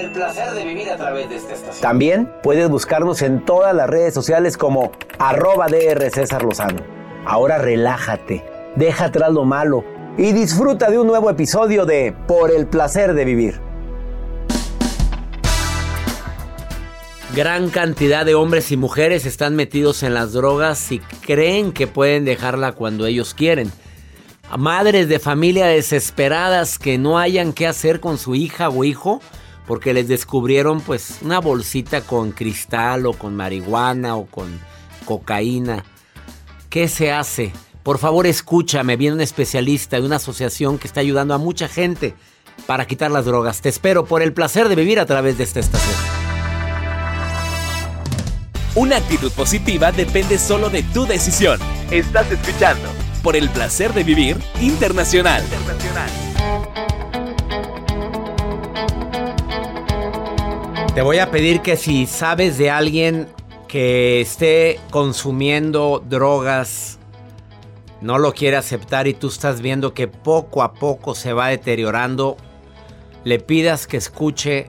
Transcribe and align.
El 0.00 0.12
placer 0.12 0.52
de 0.52 0.64
vivir 0.64 0.88
a 0.88 0.96
través 0.96 1.28
de 1.28 1.36
esta 1.36 1.52
estación. 1.52 1.82
También 1.82 2.32
puedes 2.42 2.70
buscarnos 2.70 3.20
en 3.20 3.44
todas 3.44 3.74
las 3.74 3.86
redes 3.86 4.14
sociales 4.14 4.56
como 4.56 4.92
arroba 5.18 5.66
DR 5.66 6.10
César 6.10 6.42
Lozano. 6.42 6.80
Ahora 7.26 7.58
relájate, 7.58 8.42
deja 8.76 9.06
atrás 9.06 9.30
lo 9.30 9.44
malo 9.44 9.84
y 10.16 10.32
disfruta 10.32 10.90
de 10.90 10.98
un 10.98 11.06
nuevo 11.06 11.28
episodio 11.28 11.84
de 11.84 12.14
Por 12.26 12.50
el 12.50 12.66
placer 12.66 13.12
de 13.12 13.26
vivir. 13.26 13.60
Gran 17.36 17.68
cantidad 17.68 18.24
de 18.24 18.34
hombres 18.34 18.72
y 18.72 18.78
mujeres 18.78 19.26
están 19.26 19.54
metidos 19.54 20.02
en 20.02 20.14
las 20.14 20.32
drogas 20.32 20.92
y 20.92 21.00
creen 21.26 21.72
que 21.72 21.86
pueden 21.86 22.24
dejarla 22.24 22.72
cuando 22.72 23.04
ellos 23.04 23.34
quieren. 23.34 23.70
Madres 24.56 25.10
de 25.10 25.18
familia 25.18 25.66
desesperadas 25.66 26.78
que 26.78 26.96
no 26.96 27.18
hayan 27.18 27.52
qué 27.52 27.66
hacer 27.66 28.00
con 28.00 28.16
su 28.16 28.34
hija 28.34 28.70
o 28.70 28.82
hijo 28.82 29.20
porque 29.70 29.94
les 29.94 30.08
descubrieron 30.08 30.80
pues 30.80 31.18
una 31.22 31.38
bolsita 31.38 32.00
con 32.00 32.32
cristal 32.32 33.06
o 33.06 33.12
con 33.12 33.36
marihuana 33.36 34.16
o 34.16 34.26
con 34.26 34.58
cocaína. 35.04 35.84
¿Qué 36.68 36.88
se 36.88 37.12
hace? 37.12 37.52
Por 37.84 37.98
favor 37.98 38.26
escúchame, 38.26 38.96
viene 38.96 39.14
un 39.14 39.20
especialista 39.20 40.00
de 40.00 40.06
una 40.06 40.16
asociación 40.16 40.76
que 40.76 40.88
está 40.88 40.98
ayudando 40.98 41.34
a 41.34 41.38
mucha 41.38 41.68
gente 41.68 42.16
para 42.66 42.84
quitar 42.88 43.12
las 43.12 43.26
drogas. 43.26 43.60
Te 43.60 43.68
espero 43.68 44.06
por 44.06 44.22
el 44.22 44.32
placer 44.32 44.68
de 44.68 44.74
vivir 44.74 44.98
a 44.98 45.06
través 45.06 45.38
de 45.38 45.44
esta 45.44 45.60
estación. 45.60 45.94
Una 48.74 48.96
actitud 48.96 49.30
positiva 49.30 49.92
depende 49.92 50.38
solo 50.38 50.68
de 50.68 50.82
tu 50.82 51.06
decisión. 51.06 51.60
Estás 51.92 52.28
escuchando 52.32 52.88
por 53.22 53.36
el 53.36 53.48
placer 53.50 53.94
de 53.94 54.02
vivir 54.02 54.36
internacional. 54.60 55.44
Te 60.94 61.02
voy 61.02 61.18
a 61.18 61.30
pedir 61.30 61.60
que 61.60 61.76
si 61.76 62.06
sabes 62.06 62.58
de 62.58 62.68
alguien 62.68 63.28
que 63.68 64.20
esté 64.20 64.80
consumiendo 64.90 66.02
drogas, 66.04 66.98
no 68.00 68.18
lo 68.18 68.34
quiere 68.34 68.56
aceptar 68.56 69.06
y 69.06 69.14
tú 69.14 69.28
estás 69.28 69.60
viendo 69.60 69.94
que 69.94 70.08
poco 70.08 70.64
a 70.64 70.72
poco 70.72 71.14
se 71.14 71.32
va 71.32 71.46
deteriorando, 71.46 72.36
le 73.22 73.38
pidas 73.38 73.86
que 73.86 73.98
escuche 73.98 74.68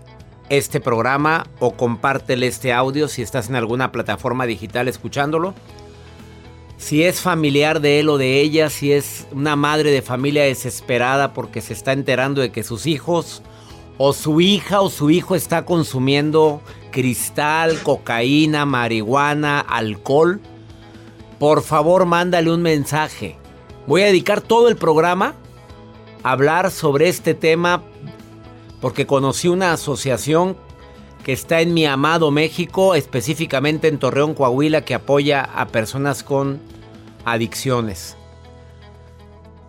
este 0.50 0.80
programa 0.80 1.48
o 1.60 1.72
compártele 1.72 2.46
este 2.46 2.72
audio 2.72 3.08
si 3.08 3.24
estás 3.24 3.50
en 3.50 3.56
alguna 3.56 3.92
plataforma 3.92 4.46
digital 4.46 4.88
escuchándolo. 4.88 5.56
Si 6.78 7.04
es 7.04 7.20
familiar 7.20 7.82
de 7.82 8.00
él 8.00 8.10
o 8.10 8.20
de 8.20 8.42
ella, 8.42 8.70
si 8.70 8.94
es 8.94 9.28
una 9.32 9.56
madre 9.56 9.90
de 9.90 10.04
familia 10.04 10.44
desesperada 10.44 11.34
porque 11.34 11.62
se 11.62 11.74
está 11.74 11.94
enterando 11.94 12.42
de 12.42 12.52
que 12.52 12.62
sus 12.62 12.86
hijos 12.86 13.42
o 13.98 14.14
su 14.14 14.42
hija 14.42 14.82
o 14.82 14.90
su 14.90 15.10
hijo 15.10 15.36
está 15.36 15.66
consumiendo 15.66 16.62
cristal, 16.92 17.82
cocaína, 17.84 18.66
marihuana, 18.66 19.60
alcohol, 19.60 20.42
por 21.40 21.62
favor 21.62 22.06
mándale 22.06 22.52
un 22.52 22.62
mensaje. 22.62 23.38
Voy 23.88 24.04
a 24.04 24.08
dedicar 24.08 24.42
todo 24.42 24.68
el 24.68 24.76
programa 24.76 25.36
a 26.24 26.32
hablar 26.32 26.72
sobre 26.72 27.10
este 27.10 27.34
tema 27.34 27.84
porque 28.80 29.06
conocí 29.06 29.48
una 29.48 29.74
asociación 29.74 30.58
que 31.24 31.34
está 31.34 31.62
en 31.62 31.74
mi 31.74 31.86
amado 31.86 32.32
México, 32.32 32.96
específicamente 32.96 33.88
en 33.88 34.00
Torreón, 34.00 34.34
Coahuila, 34.34 34.84
que 34.84 34.96
apoya 34.96 35.44
a 35.44 35.68
personas 35.68 36.24
con 36.24 36.60
adicciones. 37.26 38.18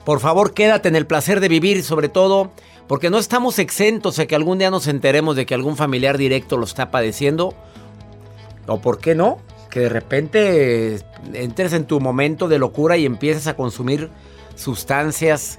Por 0.04 0.20
favor, 0.20 0.54
quédate 0.54 0.88
en 0.88 0.96
el 0.96 1.06
placer 1.06 1.40
de 1.40 1.48
vivir, 1.48 1.84
sobre 1.84 2.08
todo 2.08 2.50
porque 2.88 3.10
no 3.10 3.18
estamos 3.18 3.58
exentos 3.58 4.18
a 4.18 4.26
que 4.26 4.34
algún 4.34 4.58
día 4.58 4.70
nos 4.70 4.86
enteremos 4.86 5.36
de 5.36 5.46
que 5.46 5.54
algún 5.54 5.76
familiar 5.76 6.18
directo 6.18 6.56
lo 6.56 6.64
está 6.64 6.90
padeciendo. 6.90 7.54
O 8.66 8.80
por 8.80 8.98
qué 8.98 9.14
no, 9.14 9.38
que 9.70 9.80
de 9.80 9.88
repente 9.88 11.00
entres 11.32 11.72
en 11.72 11.86
tu 11.86 12.00
momento 12.00 12.48
de 12.48 12.58
locura 12.58 12.96
y 12.96 13.06
empieces 13.06 13.46
a 13.46 13.56
consumir 13.56 14.10
sustancias. 14.54 15.58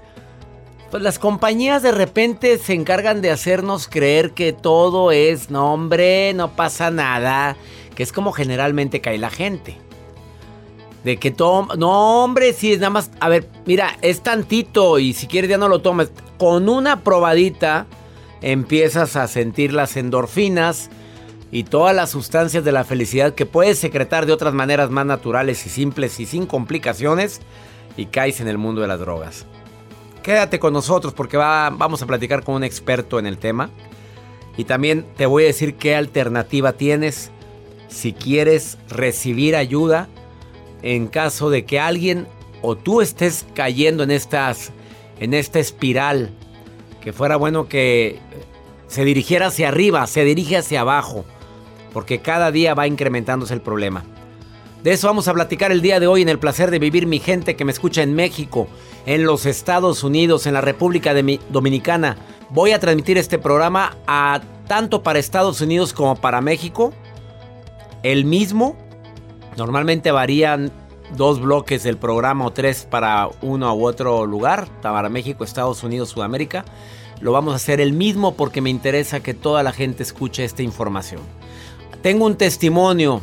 Pues 0.92 1.02
las 1.02 1.18
compañías 1.18 1.82
de 1.82 1.92
repente 1.92 2.60
se 2.60 2.74
encargan 2.74 3.22
de 3.22 3.32
hacernos 3.32 3.88
creer 3.88 4.32
que 4.32 4.54
todo 4.54 5.12
es, 5.12 5.50
no 5.50 5.74
hombre, 5.74 6.34
no 6.36 6.56
pasa 6.56 6.92
nada, 6.92 7.58
que 7.96 8.04
es 8.04 8.12
como 8.12 8.32
generalmente 8.32 9.02
cae 9.02 9.18
la 9.18 9.32
gente. 9.32 9.80
De 11.04 11.18
que 11.18 11.32
todo, 11.32 11.76
no 11.76 12.24
hombre, 12.24 12.54
si 12.54 12.72
es 12.72 12.80
nada 12.80 12.92
más, 12.92 13.12
a 13.20 13.28
ver, 13.28 13.50
mira, 13.66 13.98
es 14.02 14.22
tantito 14.22 15.00
y 15.00 15.14
si 15.14 15.28
quieres 15.28 15.50
ya 15.50 15.58
no 15.58 15.68
lo 15.68 15.82
tomes. 15.82 16.12
Con 16.38 16.70
una 16.70 17.04
probadita 17.04 17.88
empiezas 18.42 19.16
a 19.16 19.28
sentir 19.28 19.74
las 19.74 19.98
endorfinas 19.98 20.90
y 21.52 21.66
todas 21.66 21.96
las 21.96 22.10
sustancias 22.10 22.64
de 22.64 22.72
la 22.72 22.84
felicidad 22.84 23.36
que 23.36 23.46
puedes 23.46 23.78
secretar 23.78 24.26
de 24.26 24.34
otras 24.34 24.54
maneras 24.54 24.90
más 24.90 25.06
naturales 25.06 25.66
y 25.66 25.70
simples 25.70 26.20
y 26.20 26.26
sin 26.26 26.46
complicaciones 26.46 27.42
y 27.96 28.08
caes 28.08 28.42
en 28.42 28.48
el 28.48 28.58
mundo 28.58 28.82
de 28.82 28.88
las 28.88 29.00
drogas. 29.00 29.46
Quédate 30.24 30.58
con 30.58 30.72
nosotros 30.72 31.14
porque 31.14 31.38
vamos 31.38 32.02
a 32.02 32.08
platicar 32.08 32.44
con 32.44 32.56
un 32.56 32.64
experto 32.64 33.20
en 33.20 33.28
el 33.28 33.38
tema. 33.38 33.70
Y 34.56 34.64
también 34.64 35.06
te 35.18 35.26
voy 35.26 35.44
a 35.44 35.48
decir 35.48 35.76
qué 35.76 35.96
alternativa 35.96 36.74
tienes. 36.74 37.30
Si 37.90 38.14
quieres 38.14 38.78
recibir 38.90 39.56
ayuda 39.56 40.08
en 40.84 41.08
caso 41.08 41.50
de 41.50 41.66
que 41.66 41.80
alguien 41.80 42.28
o 42.62 42.76
tú 42.76 43.02
estés 43.02 43.46
cayendo 43.54 44.04
en 44.04 44.12
en 44.12 45.34
esta 45.34 45.60
espiral, 45.60 46.30
que 47.02 47.14
fuera 47.14 47.36
bueno 47.38 47.68
que 47.68 48.20
se 48.88 49.06
dirigiera 49.06 49.48
hacia 49.48 49.70
arriba, 49.70 50.06
se 50.08 50.24
dirige 50.24 50.58
hacia 50.58 50.82
abajo, 50.82 51.26
porque 51.94 52.20
cada 52.20 52.52
día 52.52 52.74
va 52.74 52.88
incrementándose 52.88 53.54
el 53.54 53.62
problema. 53.62 54.04
De 54.84 54.92
eso 54.92 55.08
vamos 55.08 55.30
a 55.30 55.34
platicar 55.34 55.72
el 55.72 55.82
día 55.82 56.02
de 56.02 56.08
hoy 56.08 56.22
en 56.22 56.30
el 56.30 56.40
placer 56.40 56.70
de 56.70 56.78
vivir 56.78 57.08
mi 57.08 57.20
gente 57.20 57.56
que 57.56 57.64
me 57.64 57.72
escucha 57.72 58.04
en 58.04 58.14
México, 58.16 58.68
en 59.06 59.24
los 59.24 59.46
Estados 59.46 60.04
Unidos, 60.04 60.46
en 60.46 60.54
la 60.54 60.62
República 60.62 61.14
Dominicana. 61.50 62.18
Voy 62.50 62.72
a 62.72 62.80
transmitir 62.80 63.18
este 63.18 63.40
programa 63.40 63.96
a 64.08 64.42
tanto 64.68 65.02
para 65.02 65.20
Estados 65.20 65.62
Unidos 65.62 65.94
como 65.94 66.18
para 66.18 66.42
México. 66.42 66.94
El 68.04 68.26
mismo. 68.26 68.76
Normalmente 69.58 70.12
varían 70.12 70.72
dos 71.16 71.40
bloques 71.40 71.84
del 71.84 71.98
programa 71.98 72.46
o 72.46 72.54
tres 72.54 72.88
para 72.90 73.30
uno 73.42 73.74
u 73.76 73.86
otro 73.86 74.26
lugar, 74.26 74.68
para 74.82 75.10
México, 75.10 75.44
Estados 75.44 75.84
Unidos, 75.84 76.10
Sudamérica. 76.10 76.66
Lo 77.22 77.32
vamos 77.32 77.54
a 77.54 77.58
hacer 77.58 77.80
el 77.80 77.94
mismo 77.94 78.36
porque 78.36 78.62
me 78.62 78.70
interesa 78.70 79.22
que 79.22 79.34
toda 79.34 79.64
la 79.64 79.72
gente 79.72 80.04
escuche 80.04 80.44
esta 80.44 80.64
información. 80.64 81.22
Tengo 82.02 82.26
un 82.26 82.36
testimonio 82.36 83.22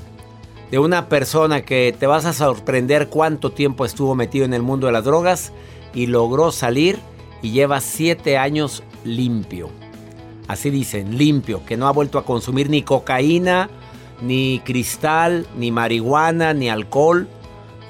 de 0.70 0.78
una 0.78 1.08
persona 1.08 1.62
que 1.62 1.94
te 1.98 2.06
vas 2.06 2.24
a 2.24 2.32
sorprender 2.32 3.08
cuánto 3.08 3.50
tiempo 3.50 3.84
estuvo 3.84 4.14
metido 4.14 4.44
en 4.44 4.54
el 4.54 4.62
mundo 4.62 4.86
de 4.86 4.92
las 4.92 5.04
drogas 5.04 5.52
y 5.92 6.06
logró 6.06 6.52
salir 6.52 6.98
y 7.42 7.50
lleva 7.50 7.80
siete 7.80 8.38
años 8.38 8.84
limpio. 9.04 9.68
Así 10.46 10.70
dicen, 10.70 11.18
limpio, 11.18 11.64
que 11.66 11.76
no 11.76 11.88
ha 11.88 11.92
vuelto 11.92 12.18
a 12.18 12.24
consumir 12.24 12.70
ni 12.70 12.82
cocaína, 12.82 13.68
ni 14.22 14.60
cristal, 14.64 15.46
ni 15.56 15.70
marihuana, 15.70 16.54
ni 16.54 16.68
alcohol, 16.68 17.28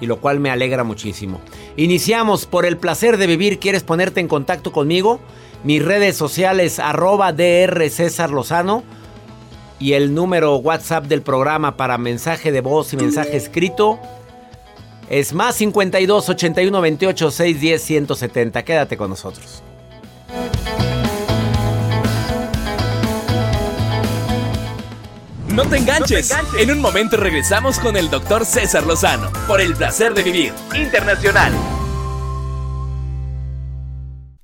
y 0.01 0.07
lo 0.07 0.21
cual 0.21 0.41
me 0.41 0.51
alegra 0.51 0.85
muchísimo. 0.85 1.41
Iniciamos 1.77 2.47
por 2.47 2.67
el 2.67 2.77
placer 2.77 3.17
de 3.17 3.27
vivir. 3.27 3.59
¿Quieres 3.59 3.83
ponerte 3.83 4.21
en 4.21 4.29
contacto 4.29 4.73
conmigo? 4.73 5.21
Mis 5.65 5.85
redes 5.85 6.17
sociales 6.17 6.79
arroba 6.79 7.33
DR 7.33 7.89
César 7.91 8.31
Lozano 8.31 8.83
y 9.79 9.93
el 9.93 10.15
número 10.15 10.57
WhatsApp 10.57 11.07
del 11.07 11.23
programa 11.23 11.77
para 11.77 11.99
mensaje 11.99 12.53
de 12.53 12.61
voz 12.61 12.93
y 12.93 12.97
mensaje 12.97 13.37
escrito 13.37 13.99
es 15.11 15.33
más 15.33 15.57
52 15.57 16.29
81 16.29 16.81
28 16.81 17.31
610 17.31 17.83
170. 17.83 18.63
Quédate 18.63 18.97
con 18.97 19.11
nosotros. 19.11 19.63
No 25.53 25.65
te, 25.65 25.79
enganches. 25.79 26.33
En 26.59 26.71
un 26.71 26.81
momento 26.81 27.17
regresamos 27.17 27.79
con 27.79 27.97
el 27.97 28.09
doctor 28.09 28.45
César 28.45 28.87
Lozano 28.87 29.31
por 29.47 29.61
el 29.61 29.75
placer 29.75 30.15
de 30.15 30.23
vivir. 30.23 30.53
Internacional 30.75 31.53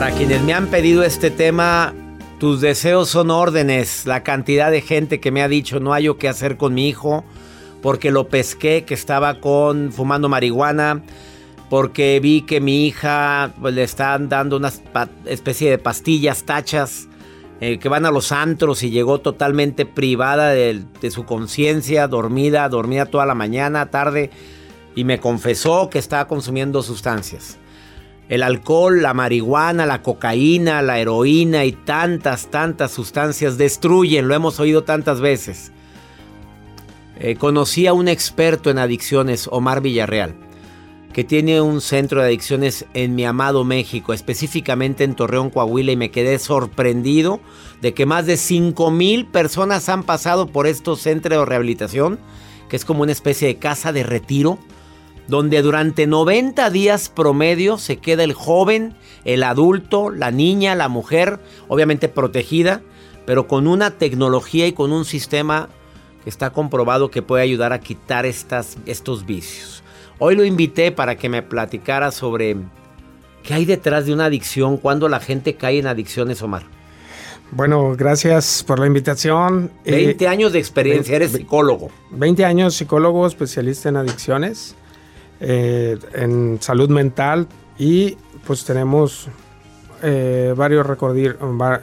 Para 0.00 0.16
quienes 0.16 0.40
me 0.40 0.54
han 0.54 0.68
pedido 0.68 1.02
este 1.02 1.30
tema, 1.30 1.92
tus 2.38 2.62
deseos 2.62 3.10
son 3.10 3.30
órdenes. 3.30 4.06
La 4.06 4.22
cantidad 4.22 4.70
de 4.70 4.80
gente 4.80 5.20
que 5.20 5.30
me 5.30 5.42
ha 5.42 5.48
dicho 5.48 5.78
no 5.78 5.92
hay 5.92 6.04
yo 6.04 6.16
qué 6.16 6.26
hacer 6.26 6.56
con 6.56 6.72
mi 6.72 6.88
hijo 6.88 7.22
porque 7.82 8.10
lo 8.10 8.26
pesqué 8.28 8.86
que 8.86 8.94
estaba 8.94 9.40
con 9.40 9.92
fumando 9.92 10.30
marihuana, 10.30 11.02
porque 11.68 12.18
vi 12.18 12.40
que 12.40 12.62
mi 12.62 12.86
hija 12.86 13.52
pues, 13.60 13.74
le 13.74 13.82
están 13.82 14.30
dando 14.30 14.56
una 14.56 14.72
especie 15.26 15.68
de 15.68 15.76
pastillas, 15.76 16.44
tachas, 16.44 17.06
eh, 17.60 17.78
que 17.78 17.90
van 17.90 18.06
a 18.06 18.10
los 18.10 18.32
antros 18.32 18.82
y 18.82 18.88
llegó 18.88 19.20
totalmente 19.20 19.84
privada 19.84 20.48
de, 20.48 20.82
de 20.98 21.10
su 21.10 21.26
conciencia, 21.26 22.08
dormida, 22.08 22.66
dormida 22.70 23.04
toda 23.04 23.26
la 23.26 23.34
mañana, 23.34 23.90
tarde, 23.90 24.30
y 24.96 25.04
me 25.04 25.20
confesó 25.20 25.90
que 25.90 25.98
estaba 25.98 26.26
consumiendo 26.26 26.82
sustancias. 26.82 27.58
El 28.30 28.44
alcohol, 28.44 29.02
la 29.02 29.12
marihuana, 29.12 29.86
la 29.86 30.02
cocaína, 30.02 30.82
la 30.82 31.00
heroína 31.00 31.64
y 31.64 31.72
tantas, 31.72 32.46
tantas 32.46 32.92
sustancias 32.92 33.58
destruyen, 33.58 34.28
lo 34.28 34.36
hemos 34.36 34.60
oído 34.60 34.84
tantas 34.84 35.20
veces. 35.20 35.72
Eh, 37.18 37.34
conocí 37.34 37.88
a 37.88 37.92
un 37.92 38.06
experto 38.06 38.70
en 38.70 38.78
adicciones, 38.78 39.48
Omar 39.50 39.80
Villarreal, 39.80 40.36
que 41.12 41.24
tiene 41.24 41.60
un 41.60 41.80
centro 41.80 42.20
de 42.20 42.28
adicciones 42.28 42.86
en 42.94 43.16
mi 43.16 43.24
amado 43.24 43.64
México, 43.64 44.12
específicamente 44.12 45.02
en 45.02 45.16
Torreón, 45.16 45.50
Coahuila, 45.50 45.90
y 45.90 45.96
me 45.96 46.12
quedé 46.12 46.38
sorprendido 46.38 47.40
de 47.82 47.94
que 47.94 48.06
más 48.06 48.26
de 48.26 48.36
5 48.36 48.92
mil 48.92 49.26
personas 49.26 49.88
han 49.88 50.04
pasado 50.04 50.46
por 50.46 50.68
estos 50.68 51.00
centros 51.00 51.36
de 51.36 51.44
rehabilitación, 51.46 52.20
que 52.68 52.76
es 52.76 52.84
como 52.84 53.02
una 53.02 53.10
especie 53.10 53.48
de 53.48 53.56
casa 53.56 53.92
de 53.92 54.04
retiro 54.04 54.60
donde 55.30 55.62
durante 55.62 56.08
90 56.08 56.68
días 56.70 57.08
promedio 57.08 57.78
se 57.78 57.98
queda 57.98 58.24
el 58.24 58.32
joven, 58.32 58.96
el 59.24 59.44
adulto, 59.44 60.10
la 60.10 60.32
niña, 60.32 60.74
la 60.74 60.88
mujer, 60.88 61.38
obviamente 61.68 62.08
protegida, 62.08 62.82
pero 63.26 63.46
con 63.46 63.68
una 63.68 63.92
tecnología 63.92 64.66
y 64.66 64.72
con 64.72 64.92
un 64.92 65.04
sistema 65.04 65.68
que 66.24 66.30
está 66.30 66.50
comprobado 66.50 67.12
que 67.12 67.22
puede 67.22 67.44
ayudar 67.44 67.72
a 67.72 67.78
quitar 67.78 68.26
estas, 68.26 68.76
estos 68.86 69.24
vicios. 69.24 69.84
Hoy 70.18 70.34
lo 70.34 70.44
invité 70.44 70.90
para 70.90 71.16
que 71.16 71.28
me 71.28 71.42
platicara 71.42 72.10
sobre 72.10 72.56
qué 73.44 73.54
hay 73.54 73.64
detrás 73.64 74.06
de 74.06 74.12
una 74.12 74.24
adicción, 74.24 74.78
cuando 74.78 75.08
la 75.08 75.20
gente 75.20 75.54
cae 75.54 75.78
en 75.78 75.86
adicciones, 75.86 76.42
Omar. 76.42 76.64
Bueno, 77.52 77.94
gracias 77.96 78.64
por 78.64 78.80
la 78.80 78.86
invitación. 78.86 79.70
20 79.84 80.24
eh, 80.24 80.28
años 80.28 80.52
de 80.52 80.58
experiencia, 80.58 81.14
eres 81.14 81.30
psicólogo. 81.30 81.88
20 82.10 82.44
años 82.44 82.74
psicólogo, 82.74 83.28
especialista 83.28 83.88
en 83.88 83.96
adicciones. 83.96 84.74
Eh, 85.42 85.98
en 86.12 86.58
salud 86.60 86.90
mental 86.90 87.46
y 87.78 88.18
pues 88.46 88.62
tenemos 88.66 89.26
eh, 90.02 90.52
varios 90.54 90.86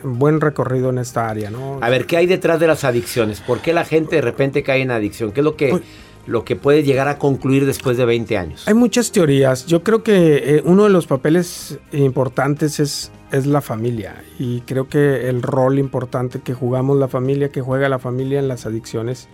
buen 0.04 0.40
recorrido 0.42 0.92
en 0.92 1.00
esta 1.00 1.28
área, 1.28 1.50
¿no? 1.50 1.80
A 1.82 1.90
ver, 1.90 2.06
¿qué 2.06 2.18
hay 2.18 2.28
detrás 2.28 2.60
de 2.60 2.68
las 2.68 2.84
adicciones? 2.84 3.42
¿Por 3.42 3.60
qué 3.60 3.74
la 3.74 3.84
gente 3.84 4.18
de 4.18 4.22
repente 4.22 4.62
cae 4.62 4.84
en 4.84 4.92
adicción? 4.92 5.32
¿Qué 5.32 5.40
es 5.40 5.44
lo 5.44 5.56
que, 5.56 5.70
pues 5.70 5.82
lo 6.28 6.46
que 6.46 6.56
puede 6.56 6.84
llegar 6.84 7.08
a 7.08 7.18
concluir 7.18 7.66
después 7.66 7.98
de 7.98 8.06
20 8.06 8.38
años? 8.38 8.68
Hay 8.68 8.76
muchas 8.76 9.12
teorías. 9.12 9.66
Yo 9.66 9.82
creo 9.82 10.04
que 10.04 10.58
eh, 10.58 10.62
uno 10.64 10.84
de 10.84 10.92
los 10.92 11.08
papeles 11.08 11.80
importantes 11.92 12.80
es, 12.80 13.12
es 13.32 13.48
la 13.48 13.62
familia 13.62 14.24
y 14.38 14.62
creo 14.62 14.88
que 14.88 15.30
el 15.30 15.42
rol 15.42 15.80
importante 15.80 16.42
que 16.42 16.54
jugamos 16.54 16.96
la 16.98 17.08
familia, 17.08 17.50
que 17.50 17.62
juega 17.62 17.90
la 17.90 17.98
familia 17.98 18.38
en 18.38 18.48
las 18.50 18.68
adicciones, 18.68 19.28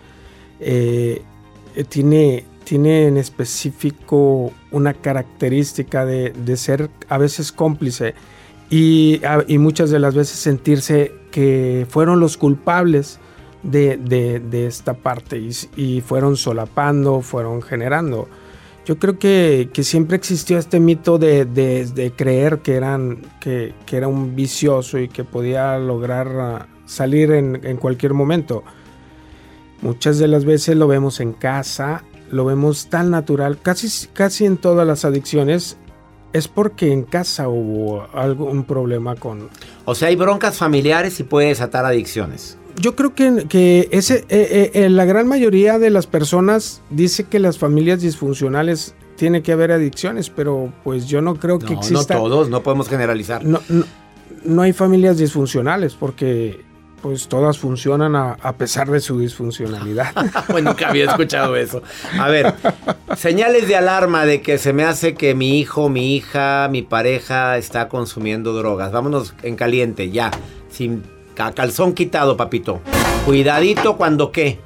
tiene, 1.88 2.44
tiene 2.64 3.06
en 3.06 3.16
específico 3.16 4.52
una 4.70 4.94
característica 4.94 6.04
de, 6.04 6.56
ser 6.56 6.90
a 7.08 7.18
veces 7.18 7.52
cómplice 7.52 8.14
y, 8.70 9.20
muchas 9.58 9.90
de 9.90 9.98
las 9.98 10.14
veces 10.14 10.38
sentirse 10.38 11.12
que 11.30 11.86
fueron 11.88 12.20
los 12.20 12.36
culpables 12.36 13.20
de, 13.62 14.66
esta 14.66 14.94
parte 14.94 15.40
y, 15.76 16.00
fueron 16.00 16.36
solapando, 16.36 17.20
fueron 17.20 17.62
generando. 17.62 18.28
Yo 18.86 18.98
creo 18.98 19.18
que, 19.18 19.70
siempre 19.82 20.16
existió 20.16 20.58
este 20.58 20.80
mito 20.80 21.18
de, 21.18 22.12
creer 22.16 22.58
que, 22.58 22.74
eran, 22.74 23.22
que, 23.40 23.74
era 23.90 24.08
un 24.08 24.34
vicioso 24.34 24.98
y 24.98 25.08
que 25.08 25.24
podía 25.24 25.78
lograr 25.78 26.28
ah, 26.28 26.66
salir 26.86 27.30
en, 27.32 27.60
en 27.64 27.76
cualquier 27.76 28.14
momento. 28.14 28.64
Muchas 29.82 30.18
de 30.18 30.28
las 30.28 30.44
veces 30.44 30.76
lo 30.76 30.86
vemos 30.86 31.20
en 31.20 31.32
casa, 31.34 32.02
lo 32.30 32.44
vemos 32.44 32.88
tan 32.88 33.10
natural, 33.10 33.58
casi, 33.60 34.08
casi 34.08 34.44
en 34.44 34.56
todas 34.56 34.86
las 34.86 35.04
adicciones 35.04 35.76
es 36.32 36.48
porque 36.48 36.92
en 36.92 37.04
casa 37.04 37.48
hubo 37.48 38.08
algún 38.12 38.64
problema 38.64 39.14
con... 39.14 39.48
O 39.84 39.94
sea, 39.94 40.08
hay 40.08 40.16
broncas 40.16 40.56
familiares 40.56 41.20
y 41.20 41.22
puede 41.22 41.48
desatar 41.48 41.84
adicciones. 41.84 42.58
Yo 42.76 42.96
creo 42.96 43.14
que, 43.14 43.46
que 43.48 43.88
ese, 43.92 44.24
eh, 44.28 44.72
eh, 44.74 44.88
la 44.88 45.04
gran 45.04 45.28
mayoría 45.28 45.78
de 45.78 45.90
las 45.90 46.08
personas 46.08 46.82
dice 46.90 47.24
que 47.24 47.38
las 47.38 47.56
familias 47.56 48.00
disfuncionales 48.00 48.96
tiene 49.14 49.44
que 49.44 49.52
haber 49.52 49.70
adicciones, 49.70 50.28
pero 50.28 50.72
pues 50.82 51.06
yo 51.06 51.22
no 51.22 51.36
creo 51.36 51.60
que 51.60 51.74
exista... 51.74 52.14
No 52.14 52.22
todos, 52.22 52.48
no 52.48 52.64
podemos 52.64 52.88
generalizar. 52.88 53.44
No, 53.44 53.60
no, 53.68 53.84
no 54.44 54.62
hay 54.62 54.72
familias 54.72 55.18
disfuncionales 55.18 55.94
porque 55.94 56.64
pues 57.04 57.28
todas 57.28 57.58
funcionan 57.58 58.16
a, 58.16 58.52
pesar 58.56 58.90
de 58.90 58.98
su 58.98 59.18
disfuncionalidad. 59.18 60.14
bueno, 60.48 60.70
nunca 60.70 60.88
había 60.88 61.04
escuchado 61.04 61.54
eso. 61.54 61.82
A 62.18 62.30
ver, 62.30 62.54
señales 63.14 63.68
de 63.68 63.76
alarma 63.76 64.24
de 64.24 64.40
que 64.40 64.56
se 64.56 64.72
me 64.72 64.84
hace 64.84 65.12
que 65.12 65.34
mi 65.34 65.60
hijo, 65.60 65.90
mi 65.90 66.16
hija, 66.16 66.66
mi 66.70 66.80
pareja 66.80 67.58
está 67.58 67.90
consumiendo 67.90 68.54
drogas. 68.54 68.90
Vámonos 68.90 69.34
en 69.42 69.54
caliente, 69.54 70.12
ya. 70.12 70.30
Sin 70.70 71.02
calzón 71.34 71.92
quitado, 71.92 72.38
papito. 72.38 72.80
Cuidadito 73.26 73.98
cuando 73.98 74.32
qué. 74.32 74.58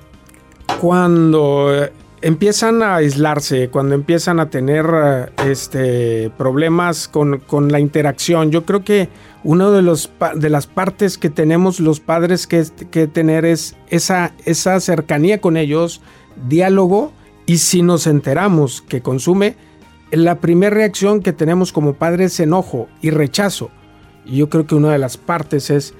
Cuando 0.81 1.75
eh, 1.75 1.93
empiezan 2.23 2.83
a 2.83 2.97
aislarse, 2.97 3.69
cuando 3.69 3.95
empiezan 3.95 4.41
a 4.41 4.51
tener 4.51 4.87
eh, 4.93 5.27
este, 5.47 6.31
problemas 6.37 7.09
con, 7.09 7.39
con 7.41 7.71
la 7.71 7.81
interacción. 7.81 8.51
Yo 8.51 8.65
creo 8.65 8.85
que 8.85 9.09
una 9.45 9.71
de, 9.71 9.99
de 10.37 10.51
las 10.51 10.67
partes 10.67 11.19
que 11.19 11.31
tenemos 11.31 11.81
los 11.81 12.01
padres 12.01 12.47
que, 12.47 12.65
que 12.91 13.07
tener 13.07 13.45
es 13.45 13.77
esa, 13.89 14.33
esa 14.45 14.81
cercanía 14.81 15.41
con 15.41 15.57
ellos, 15.57 16.01
diálogo, 16.49 17.13
y 17.47 17.59
si 17.59 17.83
nos 17.83 18.07
enteramos 18.07 18.83
que 18.83 19.01
consume, 19.01 19.57
la 20.11 20.41
primera 20.41 20.75
reacción 20.75 21.23
que 21.23 21.33
tenemos 21.33 21.73
como 21.73 21.95
padres 21.95 22.35
es 22.35 22.41
enojo 22.41 22.89
y 23.01 23.11
rechazo. 23.11 23.71
Yo 24.27 24.49
creo 24.51 24.67
que 24.67 24.75
una 24.75 24.93
de 24.93 24.99
las 24.99 25.17
partes 25.17 25.71
es 25.71 25.95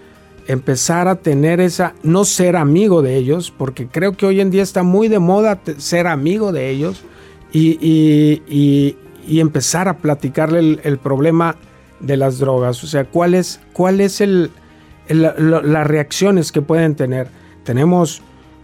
empezar 0.49 1.09
a 1.09 1.17
tener 1.17 1.61
esa, 1.61 1.95
no 2.03 2.25
ser 2.25 2.57
amigo 2.57 3.03
de 3.03 3.17
ellos, 3.17 3.53
porque 3.57 3.87
creo 3.87 4.17
que 4.17 4.25
hoy 4.25 4.41
en 4.41 4.51
día 4.51 4.63
está 4.63 4.83
muy 4.83 5.09
de 5.09 5.19
moda 5.19 5.61
ser 5.77 6.07
amigo 6.07 6.53
de 6.53 6.71
ellos 6.71 7.03
y, 7.53 7.79
y, 8.49 8.97
empezar 9.41 9.89
a 9.89 9.99
platicarle 9.99 10.81
el, 10.83 10.99
problema 10.99 11.57
de 12.01 12.17
las 12.17 12.39
drogas? 12.39 12.83
O 12.83 12.87
sea, 12.87 13.05
¿cuál 13.05 13.35
es, 13.35 13.61
cuál 13.75 14.01
es 14.01 14.23
el, 14.23 14.51
las 15.09 15.87
reacciones 15.87 16.51
que 16.51 16.63
pueden 16.63 16.97
tener? 16.97 17.29
Tenemos 17.63 18.23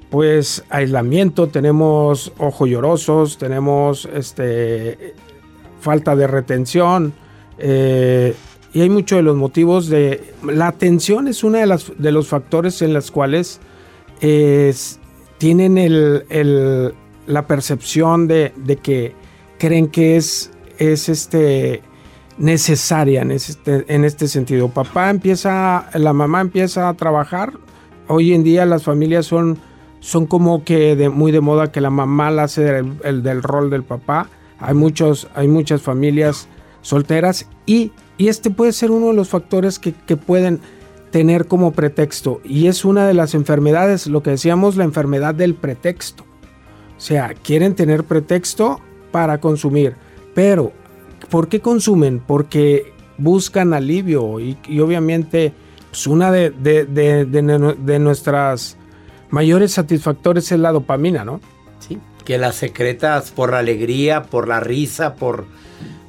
pues 0.09 0.65
aislamiento, 0.71 1.49
tenemos 1.49 2.33
ojos 2.39 2.69
llorosos, 2.69 3.37
tenemos 3.37 4.09
este, 4.15 5.15
falta 5.81 6.17
de 6.17 6.27
retención 6.27 7.13
eh, 7.59 8.35
y 8.75 8.81
hay 8.81 8.91
muchos 8.91 9.17
de 9.17 9.23
los 9.23 9.37
motivos 9.37 9.89
de... 9.89 10.35
La 10.43 10.67
atención 10.67 11.29
es 11.29 11.45
uno 11.45 11.59
de, 11.59 11.67
las, 11.67 11.93
de 11.97 12.11
los 12.11 12.27
factores 12.27 12.83
en 12.83 12.93
los 12.93 13.13
cuales 13.13 13.61
tienen 15.39 15.79
el, 15.79 16.95
la 17.27 17.47
percepción 17.47 18.27
de, 18.27 18.53
de, 18.57 18.77
que 18.77 19.15
creen 19.59 19.87
que 19.89 20.17
es, 20.17 20.51
es 20.79 21.09
este 21.09 21.83
necesaria 22.37 23.23
en 23.23 23.31
este, 23.31 23.85
en 23.87 24.05
este 24.05 24.27
sentido. 24.27 24.69
Papá 24.69 25.11
empieza, 25.11 25.89
la 25.95 26.13
mamá 26.13 26.41
empieza 26.41 26.89
a 26.89 26.95
trabajar. 26.95 27.53
Hoy 28.09 28.35
en 28.35 28.43
día 28.43 28.67
las 28.67 28.83
familias 28.83 29.27
son, 29.27 29.57
son 30.01 30.27
como 30.27 30.65
que 30.65 30.97
de, 30.97 31.11
muy 31.11 31.31
de 31.31 31.41
moda 31.41 31.71
que 31.71 31.81
la 31.81 31.91
mamá 31.91 32.33
la 32.33 32.45
hace 32.45 32.83
el, 33.05 33.23
del 33.23 33.41
rol 33.41 33.71
del 33.71 33.85
papá. 33.85 34.29
Hay, 34.59 34.75
muchos, 34.75 35.29
hay 35.37 35.47
muchas 35.47 35.81
familias 35.81 36.49
solteras 36.85 37.49
y, 37.67 37.91
y, 38.17 38.29
este 38.29 38.51
puede 38.51 38.73
ser 38.73 38.93
uno 38.93 39.09
de 39.09 39.15
los 39.15 39.29
factores 39.29 39.81
que, 39.81 39.93
que 39.93 40.17
pueden 40.17 40.61
tener 41.11 41.47
como 41.47 41.73
pretexto. 41.73 42.41
Y 42.45 42.69
es 42.69 42.85
una 42.85 43.07
de 43.09 43.15
las 43.15 43.35
enfermedades, 43.35 44.07
lo 44.07 44.23
que 44.23 44.31
decíamos, 44.31 44.77
la 44.77 44.85
enfermedad 44.85 45.35
del 45.35 45.55
pretexto. 45.55 46.25
O 46.97 47.01
sea, 47.01 47.35
quieren 47.35 47.75
tener 47.75 48.05
pretexto 48.05 48.81
para 49.11 49.41
consumir, 49.41 49.97
pero 50.35 50.73
¿Por 51.31 51.49
qué 51.49 51.61
consumen? 51.61 52.21
Porque 52.25 52.93
buscan 53.19 53.75
alivio 53.75 54.41
y, 54.41 54.57
obviamente 54.81 55.53
pues 55.91 56.09
una 56.09 56.33
de, 56.33 56.51
de, 56.51 57.99
nuestras 58.01 58.77
mayores 59.31 59.73
satisfactores 59.73 60.51
es 60.51 60.59
la 60.59 60.73
dopamina, 60.73 61.25
¿no? 61.25 61.41
Sí, 61.79 61.99
que 62.25 62.37
la 62.37 62.51
secretas 62.51 63.31
por 63.31 63.53
la 63.53 63.61
alegría, 63.61 64.25
por 64.25 64.49
la 64.49 64.59
risa, 64.59 65.15
por, 65.15 65.47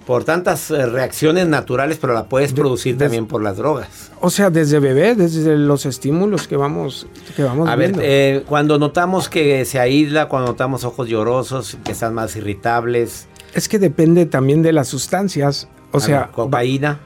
por 0.06 0.24
tantas 0.24 0.70
eh, 0.72 0.86
reacciones 0.86 1.48
naturales, 1.48 1.98
pero 2.00 2.14
la 2.14 2.26
puedes 2.26 2.54
producir 2.54 2.98
también 2.98 3.26
por 3.26 3.42
las 3.42 3.58
drogas. 3.58 4.12
O 4.22 4.30
sea, 4.30 4.50
desde 4.50 4.80
bebé, 4.80 5.16
desde 5.16 5.58
los 5.58 5.86
estímulos 5.86 6.48
que 6.48 6.58
vamos, 6.58 7.08
que 7.36 7.44
vamos 7.44 7.70
A 7.70 7.76
ver, 7.76 7.96
eh, 8.00 8.44
cuando 8.48 8.78
notamos 8.78 9.30
que 9.30 9.66
se 9.66 9.80
aísla, 9.80 10.28
cuando 10.28 10.52
notamos 10.52 10.84
ojos 10.84 11.08
llorosos, 11.08 11.78
que 11.84 11.92
están 11.92 12.14
más 12.14 12.36
irritables, 12.36 13.28
es 13.56 13.70
que 13.70 13.80
depende 13.80 14.26
también 14.26 14.62
de 14.62 14.74
las 14.74 14.90
sustancias. 14.90 15.68
O 15.92 16.00
sea, 16.02 16.30
cocaína. 16.32 17.00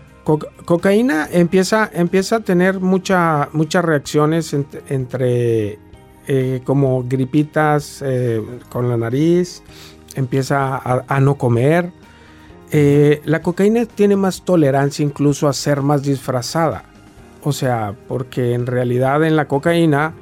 cocaína 0.66 1.30
empieza, 1.32 1.90
empieza 1.94 2.38
a 2.38 2.40
tener 2.40 2.80
mucha, 2.80 3.50
muchas 3.54 3.86
reacciones 3.86 4.56
entre 4.88 5.78
eh, 6.28 6.62
como 6.64 7.04
gripitas 7.08 8.04
eh, 8.06 8.40
con 8.70 8.88
la 8.88 8.98
nariz, 8.98 9.64
empieza 10.14 10.78
a, 10.78 11.20
no 11.20 11.36
comer. 11.36 11.92
Eh, 12.72 13.22
la 13.26 13.42
cocaína 13.42 13.86
tiene 13.86 14.16
más 14.16 14.44
tolerancia 14.44 15.04
incluso 15.04 15.48
a 15.48 15.54
ser 15.54 15.82
más 15.82 16.04
disfrazada. 16.04 16.84
O 17.44 17.52
sea, 17.52 17.96
porque 18.08 18.54
en 18.54 18.66
realidad 18.66 19.24
en 19.24 19.36
la 19.36 19.48
cocaína 19.48 20.14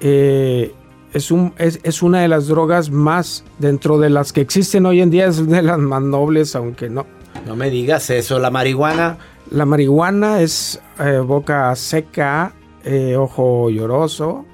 es, 0.00 1.30
un, 1.30 1.54
es, 1.58 2.02
una 2.02 2.20
de 2.22 2.28
las 2.28 2.48
drogas 2.48 2.90
más 2.90 3.44
dentro 3.58 3.98
de 3.98 4.10
las 4.10 4.32
que 4.32 4.40
existen 4.40 4.84
hoy 4.84 5.00
en 5.00 5.10
día, 5.10 5.26
es 5.26 5.46
de 5.46 5.62
las 5.62 5.78
más 5.78 6.02
nobles, 6.02 6.56
aunque 6.56 6.90
no. 6.90 7.06
No 7.46 7.56
me 7.56 7.70
digas 7.70 8.10
eso, 8.10 8.38
la 8.38 8.50
marihuana. 8.50 9.18
La 9.50 9.66
marihuana 9.66 10.40
es 10.40 10.80
eh, 10.98 11.18
boca 11.18 11.74
seca, 11.76 12.54
eh, 12.82 13.16
ojo 13.16 13.70
lloroso. 13.70 14.44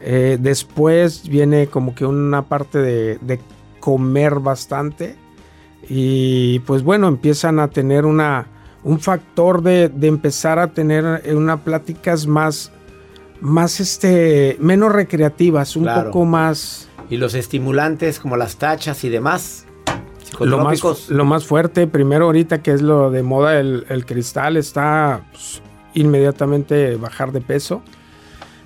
Eh, 0.00 0.38
después 0.40 1.28
viene 1.28 1.66
como 1.66 1.94
que 1.94 2.06
una 2.06 2.42
parte 2.42 2.78
de, 2.78 3.40
comer 3.80 4.40
bastante. 4.40 5.16
Y 5.88 6.60
pues 6.60 6.82
bueno, 6.82 7.08
empiezan 7.08 7.60
a 7.60 7.68
tener 7.68 8.04
una, 8.04 8.46
un 8.84 9.00
factor 9.00 9.62
de, 9.62 9.88
de 9.88 10.06
empezar 10.06 10.58
a 10.58 10.68
tener 10.68 11.22
unas 11.34 11.60
pláticas 11.60 12.26
más 12.26 12.72
más 13.40 13.78
este 13.78 14.56
menos 14.60 14.92
recreativas, 14.92 15.76
un 15.76 15.86
poco 15.86 16.24
más 16.24 16.88
y 17.10 17.16
los 17.16 17.34
estimulantes 17.34 18.20
como 18.20 18.36
las 18.36 18.56
tachas 18.56 19.02
y 19.04 19.08
demás. 19.08 19.64
Lo 20.40 20.58
más, 20.58 21.08
lo 21.08 21.24
más 21.24 21.46
fuerte, 21.46 21.86
primero 21.86 22.26
ahorita 22.26 22.62
que 22.62 22.72
es 22.72 22.82
lo 22.82 23.10
de 23.10 23.22
moda, 23.22 23.58
el, 23.58 24.04
cristal 24.06 24.58
está 24.58 25.22
pues, 25.32 25.62
inmediatamente 25.94 26.96
bajar 26.96 27.32
de 27.32 27.40
peso. 27.40 27.82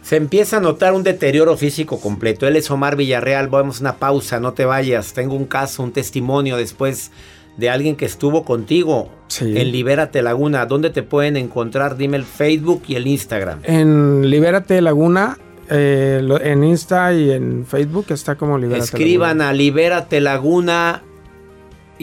Se 0.02 0.16
empieza 0.16 0.56
a 0.58 0.60
notar 0.60 0.92
un 0.92 1.02
deterioro 1.02 1.56
físico 1.56 2.00
completo. 2.00 2.46
Él 2.46 2.56
es 2.56 2.70
Omar 2.70 2.96
Villarreal, 2.96 3.48
vamos 3.48 3.78
a 3.78 3.80
una 3.82 3.96
pausa, 3.96 4.40
no 4.40 4.52
te 4.52 4.64
vayas. 4.64 5.12
Tengo 5.12 5.34
un 5.34 5.46
caso, 5.46 5.82
un 5.82 5.92
testimonio 5.92 6.56
después 6.56 7.12
de 7.56 7.70
alguien 7.70 7.96
que 7.96 8.04
estuvo 8.04 8.44
contigo 8.44 9.10
en 9.40 9.72
Libérate 9.72 10.22
Laguna. 10.22 10.66
¿Dónde 10.66 10.90
te 10.90 11.02
pueden 11.02 11.36
encontrar? 11.36 11.96
Dime 11.96 12.16
el 12.16 12.24
Facebook 12.24 12.82
y 12.88 12.96
el 12.96 13.06
Instagram. 13.06 13.60
En 13.62 14.28
Libérate 14.28 14.80
Laguna, 14.80 15.38
eh, 15.70 16.20
en 16.42 16.64
Insta 16.64 17.14
y 17.14 17.30
en 17.30 17.64
Facebook 17.64 18.06
está 18.08 18.34
como 18.34 18.58
Libérate 18.58 18.84
Escriban 18.84 19.40
a 19.40 19.52
Libérate 19.52 20.20
Laguna 20.20 21.02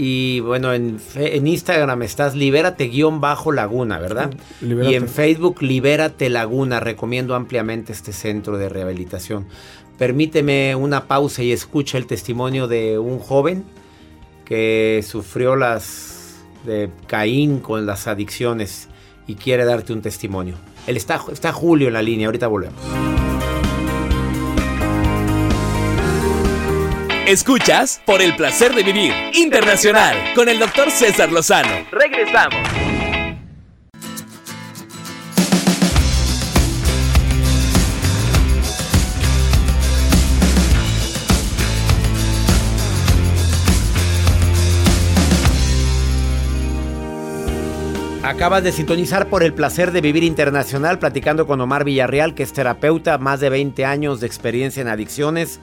y 0.02 0.40
bueno, 0.40 0.74
en, 0.74 0.98
en 1.16 1.46
Instagram 1.46 2.04
estás 2.04 2.34
Libérate-Laguna, 2.34 4.00
¿verdad? 4.00 4.34
Y 4.62 4.94
en 4.94 5.10
Facebook 5.10 5.62
Libérate 5.62 6.30
Laguna. 6.30 6.80
Recomiendo 6.80 7.36
ampliamente 7.36 7.92
este 7.92 8.14
centro 8.14 8.58
de 8.58 8.70
rehabilitación. 8.70 9.46
Permíteme 9.98 10.74
una 10.78 11.06
pausa 11.06 11.44
y 11.44 11.52
escucha 11.52 11.98
el 11.98 12.06
testimonio 12.06 12.70
de 12.70 12.98
un 12.98 13.20
joven 13.20 13.66
que 14.46 15.04
sufrió 15.06 15.58
las 15.58 16.46
de 16.66 16.90
Caín 17.08 17.60
con 17.60 17.86
las 17.86 18.08
adicciones 18.08 18.88
y 19.28 19.36
quiere 19.36 19.66
darte 19.66 19.92
un 19.92 20.02
testimonio. 20.02 20.56
Él 20.88 20.96
está, 20.96 21.20
está 21.30 21.52
Julio 21.52 21.90
en 21.90 21.94
la 21.96 22.02
línea, 22.02 22.28
ahorita 22.28 22.48
volvemos. 22.48 23.29
Escuchas 27.30 28.02
por 28.08 28.24
el 28.24 28.36
placer 28.36 28.74
de 28.74 28.82
vivir 28.82 29.14
internacional 29.36 30.18
con 30.34 30.50
el 30.50 30.58
doctor 30.58 30.90
César 30.90 31.32
Lozano. 31.32 31.70
Regresamos. 31.92 32.56
Acabas 48.24 48.64
de 48.64 48.72
sintonizar 48.72 49.30
por 49.30 49.44
el 49.44 49.54
placer 49.54 49.92
de 49.92 50.02
vivir 50.02 50.24
internacional 50.24 50.98
platicando 50.98 51.46
con 51.46 51.62
Omar 51.62 51.84
Villarreal, 51.84 52.34
que 52.34 52.42
es 52.42 52.54
terapeuta, 52.54 53.20
más 53.20 53.40
de 53.40 53.52
20 53.52 53.86
años 53.86 54.20
de 54.20 54.26
experiencia 54.26 54.82
en 54.82 54.88
adicciones. 54.88 55.60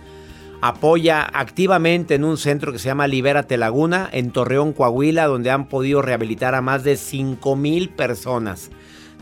Apoya 0.60 1.22
activamente 1.22 2.14
en 2.14 2.24
un 2.24 2.38
centro 2.38 2.72
que 2.72 2.78
se 2.78 2.86
llama 2.86 3.06
Libérate 3.06 3.56
Laguna, 3.56 4.08
en 4.12 4.30
Torreón, 4.30 4.72
Coahuila, 4.72 5.26
donde 5.26 5.50
han 5.50 5.68
podido 5.68 6.02
rehabilitar 6.02 6.54
a 6.54 6.62
más 6.62 6.82
de 6.82 6.96
5 6.96 7.56
mil 7.56 7.90
personas. 7.90 8.70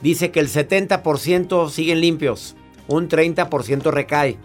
Dice 0.02 0.30
que 0.30 0.40
el 0.40 0.48
70% 0.48 1.70
siguen 1.70 2.00
limpios, 2.00 2.56
un 2.88 3.08
30% 3.08 3.90
recae. 3.90 4.38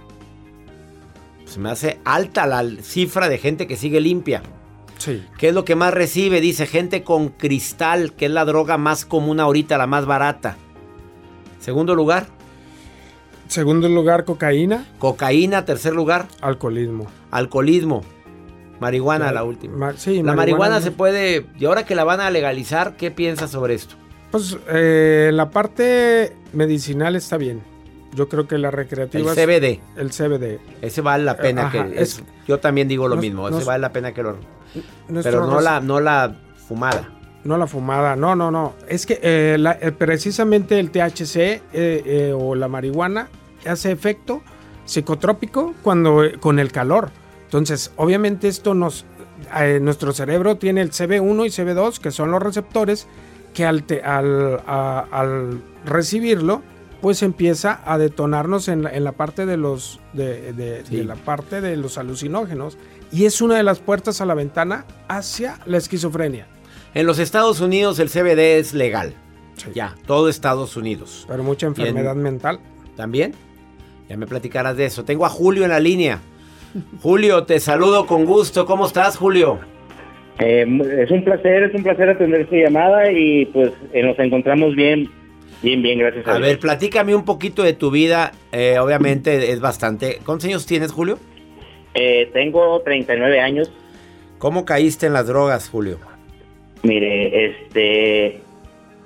Se 1.46 1.60
me 1.60 1.69
hace 1.69 2.00
alta 2.05 2.46
la 2.46 2.63
cifra 2.81 3.29
de 3.29 3.38
gente 3.38 3.67
que 3.67 3.75
sigue 3.75 4.01
limpia. 4.01 4.41
Sí. 4.98 5.24
¿Qué 5.38 5.50
es 5.50 5.53
lo 5.53 5.65
que 5.65 5.75
más 5.75 5.93
recibe? 5.93 6.41
Dice 6.41 6.67
gente 6.67 7.03
con 7.03 7.29
cristal, 7.29 8.13
que 8.13 8.25
es 8.25 8.31
la 8.31 8.46
droga 8.46 8.77
más 8.77 9.05
común 9.05 9.39
ahorita, 9.39 9.77
la 9.77 9.88
más 9.88 10.05
barata. 10.05 10.58
Segundo 11.60 11.96
lugar, 11.96 12.27
Segundo 13.50 13.89
lugar, 13.89 14.24
cocaína, 14.25 14.86
cocaína. 15.00 15.65
Tercer 15.65 15.94
lugar, 15.94 16.27
alcoholismo. 16.39 17.08
alcoholismo. 17.32 18.03
Marihuana, 18.79 19.32
la 19.34 19.44
última. 19.44 19.75
ma- 19.75 19.94
sí, 19.98 20.18
la 20.18 20.34
marihuana, 20.34 20.36
marihuana 20.36 20.82
se 20.82 20.91
puede. 20.91 21.46
Y 21.60 21.65
ahora 21.65 21.84
que 21.86 21.96
la 21.96 22.06
van 22.06 22.22
a 22.22 22.29
legalizar, 22.29 22.96
¿qué 22.96 23.12
piensas 23.12 23.51
sobre 23.51 23.74
esto? 23.74 23.96
Pues 24.32 24.56
eh, 24.70 25.32
la 25.34 25.50
parte 25.50 26.34
medicinal 26.53 27.15
está 27.18 27.36
bien. 27.38 27.62
Yo 28.13 28.29
creo 28.29 28.48
que 28.48 28.58
la 28.58 28.70
El 28.70 28.74
recreativa... 28.75 29.34
es- 29.34 29.38
CBD. 29.38 29.79
El 29.98 30.12
CBD. 30.12 30.60
Ese 30.82 31.01
vale 31.01 31.25
la 31.25 31.36
pena 31.36 31.68
Ajá, 31.68 31.86
que. 31.89 31.96
es- 32.01 32.20
es- 32.20 32.24
yo 32.48 32.60
también 32.60 32.88
digo 32.88 33.08
lo 33.08 33.15
nos- 33.15 33.22
mismo. 33.22 33.48
Ese 33.50 33.58
nos- 33.58 33.65
vale 33.65 33.82
la 33.82 33.91
pena 33.91 34.13
que 34.13 34.24
lo. 34.24 34.38
Pero 35.24 35.46
no 35.48 35.60
la, 35.60 35.82
no 35.82 36.00
la 36.00 36.36
fumada. 36.68 37.10
No 37.44 37.58
la 37.58 37.68
fumada, 37.68 38.15
no, 38.15 38.36
no, 38.36 38.51
no. 38.51 38.75
Es 38.88 39.06
que 39.06 39.20
eh, 39.24 39.58
la- 39.60 39.77
eh, 39.82 39.91
precisamente 39.91 40.79
el 40.79 40.91
THC 40.91 41.36
eh, 41.38 41.62
eh, 41.74 42.34
o 42.38 42.53
la 42.56 42.68
marihuana 42.68 43.27
hace 43.68 43.92
efecto 43.92 44.42
psicotrópico 44.86 45.74
cuando 45.84 46.24
eh, 46.24 46.38
con 46.39 46.60
el 46.60 46.72
calor. 46.72 47.12
Entonces, 47.46 47.92
obviamente 47.96 48.48
esto 48.48 48.74
nos, 48.74 49.06
eh, 49.60 49.80
nuestro 49.82 50.12
cerebro 50.13 50.58
tiene 50.58 50.82
el 50.82 50.92
CB1 50.92 51.46
y 51.46 51.50
CB2 51.50 52.00
que 52.00 52.12
son 52.12 52.32
los 52.32 52.42
receptores 52.42 53.08
que 53.54 53.66
al, 53.66 53.84
te- 53.84 54.01
al, 54.04 54.62
a- 54.68 55.06
al 55.12 55.62
recibirlo 55.86 56.62
pues 57.01 57.24
empieza 57.24 57.82
a 57.86 57.98
detonarnos 57.98 58.68
en 58.68 58.84
la, 58.84 58.89
en 58.94 59.04
la 59.06 59.13
parte 59.13 59.46
de 59.46 59.56
los 59.58 60.00
de, 60.13 60.51
de- 60.54 60.86
Sí. 60.86 60.98
de 60.98 61.04
la 61.06 61.16
parte 61.16 61.62
de 61.62 61.78
los 61.78 61.98
alucinógenos 61.98 62.78
y 63.12 63.25
es 63.25 63.42
una 63.42 63.56
de 63.56 63.63
las 63.63 63.80
puertas 63.80 64.20
a 64.22 64.25
la 64.25 64.34
ventana 64.34 64.86
hacia 65.08 65.60
la 65.66 65.78
esquizofrenia. 65.78 66.48
En 66.94 67.06
los 67.08 67.18
Estados 67.20 67.62
Unidos 67.62 68.00
el 68.00 68.10
CBD 68.10 68.58
es 68.60 68.74
legal. 68.74 69.13
Sí. 69.56 69.70
Ya, 69.74 69.96
todo 70.06 70.30
Estados 70.30 70.75
Unidos. 70.78 71.25
Pero 71.28 71.42
mucha 71.44 71.68
enfermedad 71.68 72.16
mental. 72.16 72.60
¿También? 72.96 73.34
Ya 74.10 74.18
me 74.18 74.25
platicarás 74.28 74.75
de 74.75 74.86
eso. 74.86 75.06
Tengo 75.06 75.25
a 75.25 75.30
Julio 75.30 75.63
en 75.63 75.70
la 75.70 75.80
línea. 75.80 76.20
Julio, 77.01 77.44
te 77.44 77.60
saludo 77.60 78.06
con 78.08 78.25
gusto. 78.25 78.66
¿Cómo 78.66 78.88
estás, 78.88 79.18
Julio? 79.18 79.60
Eh, 80.39 80.66
es 81.00 81.12
un 81.12 81.24
placer, 81.24 81.63
es 81.63 81.75
un 81.75 81.84
placer 81.84 82.10
atender 82.10 82.48
su 82.50 82.56
llamada 82.56 83.12
y 83.12 83.46
pues 83.48 83.72
eh, 83.94 84.01
nos 84.04 84.18
encontramos 84.20 84.74
bien, 84.75 85.10
bien, 85.62 85.82
bien, 85.82 86.00
gracias 86.00 86.25
a, 86.28 86.32
A 86.32 86.38
Dios. 86.38 86.48
ver, 86.48 86.60
platícame 86.60 87.13
un 87.13 87.25
poquito 87.25 87.62
de 87.63 87.74
tu 87.74 87.92
vida. 87.92 88.32
Eh, 88.51 88.78
obviamente 88.80 89.51
es 89.51 89.60
bastante. 89.60 90.20
¿Cuántos 90.25 90.48
años 90.48 90.66
tienes, 90.66 90.92
Julio? 90.92 91.20
Eh, 91.94 92.30
tengo 92.34 92.82
39 92.82 93.39
años. 93.42 93.72
¿Cómo 94.38 94.63
caíste 94.66 95.08
en 95.08 95.13
las 95.13 95.28
drogas, 95.28 95.70
Julio? 95.70 96.00
Mire, 96.84 97.46
este, 97.46 98.39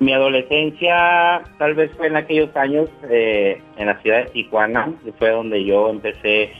mi 0.03 0.13
adolescencia 0.13 1.41
tal 1.57 1.73
vez 1.75 1.91
fue 1.97 2.07
en 2.07 2.15
aquellos 2.15 2.55
años 2.55 2.89
eh, 3.09 3.61
en 3.77 3.87
la 3.87 3.99
ciudad 4.01 4.25
de 4.25 4.31
Tijuana, 4.31 4.93
que 5.03 5.11
fue 5.13 5.31
donde 5.31 5.63
yo 5.63 5.89
empecé, 5.89 6.51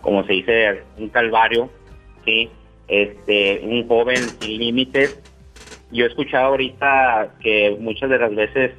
como 0.00 0.24
se 0.24 0.34
dice, 0.34 0.82
un 0.98 1.08
calvario, 1.08 1.70
sí, 2.24 2.50
este, 2.88 3.60
un 3.64 3.86
joven 3.86 4.16
sin 4.16 4.58
límites. 4.58 5.20
Yo 5.90 6.04
he 6.04 6.08
escuchado 6.08 6.46
ahorita 6.46 7.34
que 7.40 7.76
muchas 7.80 8.10
de 8.10 8.18
las 8.18 8.34
veces 8.34 8.72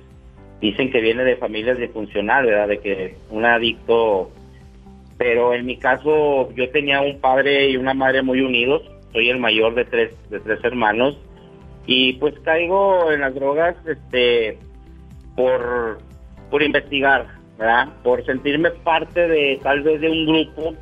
dicen 0.61 0.91
que 0.91 1.01
viene 1.01 1.23
de 1.23 1.37
familias 1.37 1.77
disfuncionales, 1.77 2.51
¿verdad? 2.51 2.67
De 2.67 2.79
que 2.79 3.15
un 3.29 3.45
adicto, 3.45 4.29
pero 5.17 5.53
en 5.53 5.65
mi 5.65 5.77
caso 5.77 6.51
yo 6.53 6.69
tenía 6.69 7.01
un 7.01 7.19
padre 7.19 7.69
y 7.69 7.77
una 7.77 7.93
madre 7.93 8.21
muy 8.21 8.41
unidos. 8.41 8.83
Soy 9.13 9.29
el 9.29 9.39
mayor 9.39 9.73
de 9.73 9.85
tres 9.85 10.11
de 10.29 10.39
tres 10.39 10.63
hermanos 10.63 11.17
y 11.91 12.13
pues 12.13 12.35
caigo 12.41 13.11
en 13.11 13.21
las 13.21 13.33
drogas, 13.33 13.75
este, 13.87 14.59
por 15.35 15.97
por 16.51 16.61
investigar, 16.61 17.25
¿verdad? 17.57 17.89
Por 18.03 18.23
sentirme 18.27 18.69
parte 18.69 19.27
de 19.27 19.59
tal 19.63 19.81
vez 19.81 19.99
de 19.99 20.07
un 20.07 20.27
grupo 20.27 20.75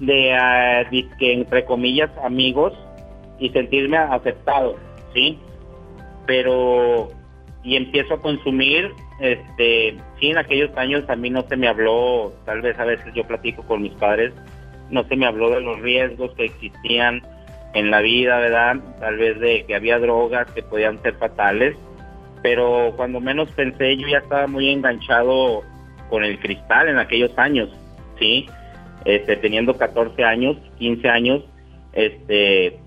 de 0.00 0.32
ah, 0.34 0.82
entre 0.90 1.64
comillas 1.64 2.10
amigos 2.24 2.72
y 3.38 3.50
sentirme 3.50 3.98
aceptado, 3.98 4.74
¿sí? 5.14 5.38
Pero 6.26 7.08
y 7.62 7.76
empiezo 7.76 8.14
a 8.14 8.20
consumir, 8.20 8.90
este, 9.20 9.96
sí, 10.18 10.30
en 10.30 10.38
aquellos 10.38 10.76
años 10.76 11.04
a 11.08 11.14
mí 11.14 11.30
no 11.30 11.42
se 11.42 11.56
me 11.56 11.68
habló, 11.68 12.32
tal 12.44 12.62
vez 12.62 12.76
a 12.80 12.84
veces 12.84 13.14
yo 13.14 13.22
platico 13.24 13.62
con 13.62 13.80
mis 13.80 13.92
padres, 13.92 14.34
no 14.90 15.04
se 15.04 15.14
me 15.14 15.26
habló 15.26 15.50
de 15.50 15.60
los 15.60 15.78
riesgos 15.82 16.34
que 16.34 16.46
existían 16.46 17.22
en 17.76 17.90
la 17.90 18.00
vida, 18.00 18.38
¿verdad? 18.38 18.76
Tal 19.00 19.18
vez 19.18 19.38
de 19.38 19.66
que 19.66 19.74
había 19.74 19.98
drogas 19.98 20.50
que 20.52 20.62
podían 20.62 21.00
ser 21.02 21.14
fatales, 21.16 21.76
pero 22.42 22.94
cuando 22.96 23.20
menos 23.20 23.50
pensé 23.50 23.98
yo 23.98 24.08
ya 24.08 24.18
estaba 24.18 24.46
muy 24.46 24.70
enganchado 24.70 25.62
con 26.08 26.24
el 26.24 26.38
cristal 26.38 26.88
en 26.88 26.98
aquellos 26.98 27.36
años, 27.38 27.68
¿sí? 28.18 28.46
Este, 29.04 29.36
teniendo 29.36 29.76
14 29.76 30.24
años, 30.24 30.56
15 30.78 31.08
años, 31.08 31.44
este, 31.92 32.78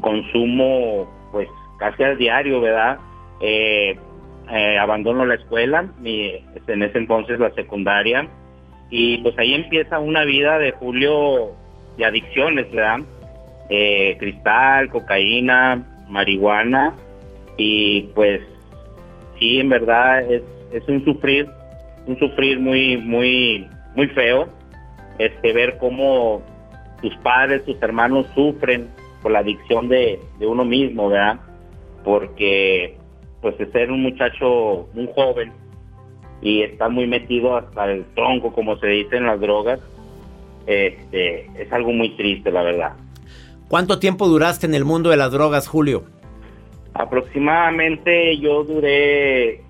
consumo 0.00 1.06
pues 1.30 1.48
casi 1.78 2.02
al 2.02 2.16
diario, 2.16 2.62
¿verdad? 2.62 2.98
Eh, 3.42 3.98
eh, 4.50 4.78
abandono 4.78 5.26
la 5.26 5.34
escuela, 5.34 5.82
mi, 5.98 6.42
en 6.66 6.82
ese 6.82 6.96
entonces 6.96 7.38
la 7.38 7.50
secundaria, 7.50 8.26
y 8.88 9.18
pues 9.18 9.38
ahí 9.38 9.52
empieza 9.52 9.98
una 9.98 10.24
vida 10.24 10.58
de 10.58 10.72
Julio 10.72 11.50
de 11.98 12.06
adicciones, 12.06 12.70
¿verdad? 12.72 13.00
Eh, 13.72 14.16
cristal, 14.18 14.90
cocaína, 14.90 15.86
marihuana, 16.08 16.96
y 17.56 18.02
pues 18.16 18.40
sí, 19.38 19.60
en 19.60 19.68
verdad 19.68 20.28
es, 20.28 20.42
es 20.72 20.88
un 20.88 21.04
sufrir, 21.04 21.48
un 22.06 22.18
sufrir 22.18 22.58
muy, 22.58 22.96
muy, 22.96 23.68
muy 23.94 24.08
feo, 24.08 24.48
este, 25.18 25.52
ver 25.52 25.78
cómo 25.78 26.42
tus 27.00 27.16
padres, 27.18 27.64
tus 27.64 27.80
hermanos 27.80 28.26
sufren 28.34 28.88
por 29.22 29.30
la 29.30 29.38
adicción 29.38 29.88
de, 29.88 30.18
de 30.40 30.46
uno 30.48 30.64
mismo, 30.64 31.08
¿verdad? 31.08 31.38
Porque 32.02 32.96
pues 33.40 33.56
de 33.56 33.70
ser 33.70 33.92
un 33.92 34.02
muchacho, 34.02 34.88
un 34.94 35.06
joven, 35.14 35.52
y 36.42 36.62
está 36.62 36.88
muy 36.88 37.06
metido 37.06 37.56
hasta 37.56 37.84
el 37.90 38.04
tronco, 38.14 38.52
como 38.52 38.76
se 38.78 38.88
dice 38.88 39.16
en 39.16 39.26
las 39.26 39.40
drogas, 39.40 39.78
este, 40.66 41.46
es 41.60 41.72
algo 41.72 41.92
muy 41.92 42.10
triste, 42.16 42.50
la 42.50 42.62
verdad. 42.62 42.92
¿Cuánto 43.70 44.00
tiempo 44.00 44.26
duraste 44.26 44.66
en 44.66 44.74
el 44.74 44.84
mundo 44.84 45.10
de 45.10 45.16
las 45.16 45.30
drogas, 45.30 45.68
Julio? 45.68 46.02
Aproximadamente 46.92 48.36
yo 48.38 48.64
duré 48.64 49.62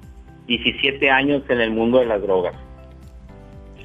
17 0.47 1.11
años 1.11 1.43
en 1.51 1.61
el 1.61 1.71
mundo 1.71 1.99
de 1.99 2.07
las 2.07 2.23
drogas. 2.23 2.55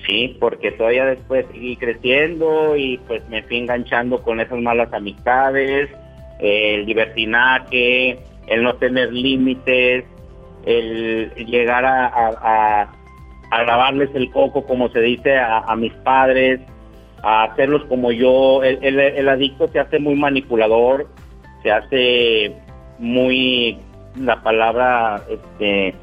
Sí, 0.07 0.37
porque 0.39 0.71
todavía 0.71 1.03
después 1.05 1.45
seguí 1.51 1.75
creciendo 1.75 2.77
y 2.77 2.97
pues 2.99 3.27
me 3.27 3.43
fui 3.43 3.57
enganchando 3.57 4.23
con 4.23 4.39
esas 4.39 4.57
malas 4.59 4.93
amistades, 4.93 5.89
el 6.39 6.85
libertinaje, 6.85 8.17
el 8.47 8.63
no 8.63 8.73
tener 8.75 9.11
límites, 9.11 10.05
el 10.65 11.29
llegar 11.45 11.83
a, 11.83 12.07
a, 12.07 12.93
el 13.51 14.31
coco, 14.31 14.65
como 14.65 14.87
se 14.87 15.01
dice, 15.01 15.37
a 15.37 15.75
mis 15.75 15.91
padres, 16.05 16.61
a 17.25 17.43
hacerlos 17.45 17.83
como 17.85 18.11
yo. 18.11 18.63
El, 18.63 18.77
el- 18.83 18.99
el 18.99 19.27
adicto 19.29 19.67
se 19.69 19.79
hace 19.79 19.99
muy 19.99 20.15
manipulador, 20.15 21.07
se 21.63 21.71
hace 21.71 22.55
muy, 22.99 23.77
la 24.17 24.41
palabra, 24.43 25.23
este, 25.29 25.95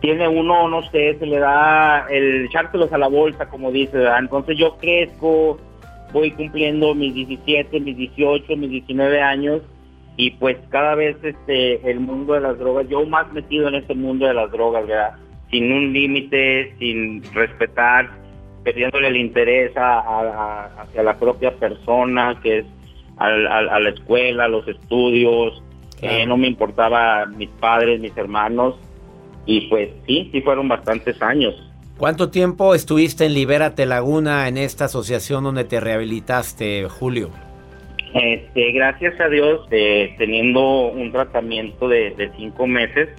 tiene 0.00 0.28
uno, 0.28 0.68
no 0.68 0.82
sé, 0.90 1.16
se 1.18 1.26
le 1.26 1.38
da 1.38 2.06
el 2.08 2.46
echárselos 2.46 2.92
a 2.92 2.98
la 2.98 3.08
bolsa, 3.08 3.48
como 3.48 3.70
dice. 3.70 3.98
Entonces 4.18 4.56
yo 4.56 4.76
crezco, 4.78 5.58
voy 6.12 6.30
cumpliendo 6.30 6.94
mis 6.94 7.14
17, 7.14 7.80
mis 7.80 7.96
18, 7.96 8.56
mis 8.56 8.70
19 8.70 9.20
años 9.20 9.60
y 10.16 10.30
pues 10.32 10.56
cada 10.70 10.94
vez 10.94 11.16
este 11.22 11.90
el 11.90 12.00
mundo 12.00 12.34
de 12.34 12.40
las 12.40 12.58
drogas, 12.58 12.88
yo 12.88 13.04
más 13.06 13.30
metido 13.32 13.68
en 13.68 13.74
ese 13.76 13.94
mundo 13.94 14.26
de 14.26 14.34
las 14.34 14.50
drogas, 14.52 14.86
¿verdad? 14.86 15.12
Sin 15.50 15.70
un 15.72 15.92
límite, 15.92 16.74
sin 16.78 17.22
respetar, 17.34 18.08
perdiéndole 18.64 19.08
el 19.08 19.16
interés 19.16 19.76
a, 19.76 20.00
a- 20.00 20.20
a- 20.20 20.82
hacia 20.82 21.02
la 21.02 21.18
propia 21.18 21.52
persona, 21.56 22.38
que 22.42 22.58
es 22.58 22.66
a 23.16 23.28
la 23.30 23.90
escuela, 23.90 24.44
a 24.44 24.48
los 24.48 24.66
estudios, 24.66 25.62
eh, 26.00 26.24
no 26.24 26.38
me 26.38 26.46
importaba 26.48 27.26
mis 27.26 27.50
padres, 27.50 28.00
mis 28.00 28.16
hermanos, 28.16 28.76
y 29.44 29.68
pues 29.68 29.90
sí, 30.06 30.30
sí 30.32 30.40
fueron 30.40 30.68
bastantes 30.68 31.20
años. 31.20 31.54
¿Cuánto 31.98 32.30
tiempo 32.30 32.74
estuviste 32.74 33.26
en 33.26 33.34
Libérate 33.34 33.84
Laguna, 33.84 34.48
en 34.48 34.56
esta 34.56 34.86
asociación 34.86 35.44
donde 35.44 35.64
te 35.64 35.80
rehabilitaste, 35.80 36.88
Julio? 36.88 37.28
Este, 38.14 38.72
gracias 38.72 39.20
a 39.20 39.28
Dios, 39.28 39.66
eh, 39.70 40.14
teniendo 40.16 40.86
un 40.88 41.12
tratamiento 41.12 41.88
de, 41.88 42.10
de, 42.16 42.30
cinco 42.38 42.66
meses, 42.66 43.10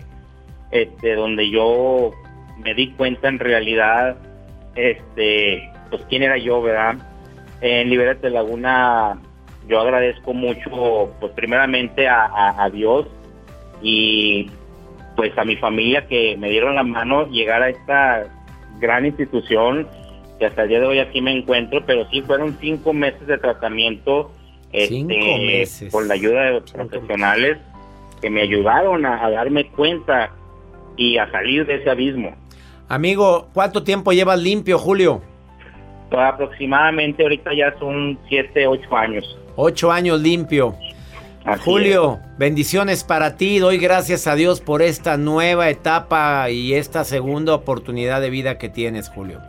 este, 0.71 1.13
donde 1.13 1.49
yo 1.51 2.11
me 2.57 2.73
di 2.73 2.87
cuenta 2.93 3.27
en 3.29 3.37
realidad, 3.37 4.17
este, 4.75 5.71
pues 5.89 6.03
quién 6.09 6.23
era 6.23 6.37
yo, 6.37 6.61
¿verdad? 6.61 6.95
En 7.61 7.89
Libérate 7.89 8.29
Laguna, 8.29 9.19
yo 9.67 9.79
agradezco 9.79 10.33
mucho, 10.33 11.13
pues 11.19 11.31
primeramente 11.33 12.07
a, 12.07 12.63
a 12.63 12.69
Dios 12.69 13.07
y 13.81 14.49
pues 15.15 15.37
a 15.37 15.45
mi 15.45 15.55
familia 15.55 16.07
que 16.07 16.35
me 16.37 16.49
dieron 16.49 16.75
la 16.75 16.83
mano 16.83 17.27
llegar 17.27 17.61
a 17.61 17.69
esta 17.69 18.25
gran 18.79 19.05
institución 19.05 19.87
que 20.39 20.47
hasta 20.47 20.63
el 20.63 20.69
día 20.69 20.79
de 20.79 20.87
hoy 20.87 20.99
aquí 20.99 21.21
me 21.21 21.31
encuentro, 21.31 21.85
pero 21.85 22.09
sí 22.09 22.21
fueron 22.21 22.57
cinco 22.59 22.93
meses 22.93 23.27
de 23.27 23.37
tratamiento 23.37 24.31
este, 24.71 25.89
con 25.91 26.07
la 26.07 26.15
ayuda 26.15 26.41
de 26.45 26.51
los 26.53 26.71
profesionales 26.71 27.59
que 28.21 28.29
me 28.29 28.41
ayudaron 28.41 29.05
a, 29.05 29.29
darme 29.29 29.67
cuenta 29.67 30.31
y 30.97 31.17
a 31.17 31.29
salir 31.31 31.65
de 31.65 31.75
ese 31.75 31.89
abismo. 31.89 32.35
Amigo, 32.91 33.47
¿cuánto 33.53 33.83
tiempo 33.83 34.11
llevas 34.11 34.37
limpio, 34.37 34.77
Julio? 34.77 35.21
Pues 36.09 36.21
aproximadamente 36.21 37.23
ahorita 37.23 37.51
ya 37.53 37.73
son 37.79 38.19
siete, 38.27 38.67
ocho 38.67 38.93
años. 38.93 39.37
Ocho 39.55 39.93
años 39.93 40.19
limpio. 40.19 40.75
Julio, 41.63 42.19
bendiciones 42.37 43.05
para 43.05 43.37
ti. 43.37 43.59
Doy 43.59 43.77
gracias 43.77 44.27
a 44.27 44.35
Dios 44.35 44.59
por 44.59 44.81
esta 44.81 45.15
nueva 45.15 45.69
etapa 45.69 46.49
y 46.49 46.73
esta 46.73 47.05
segunda 47.05 47.53
oportunidad 47.53 48.19
de 48.19 48.29
vida 48.29 48.57
que 48.57 48.67
tienes, 48.67 49.07
Julio. 49.07 49.39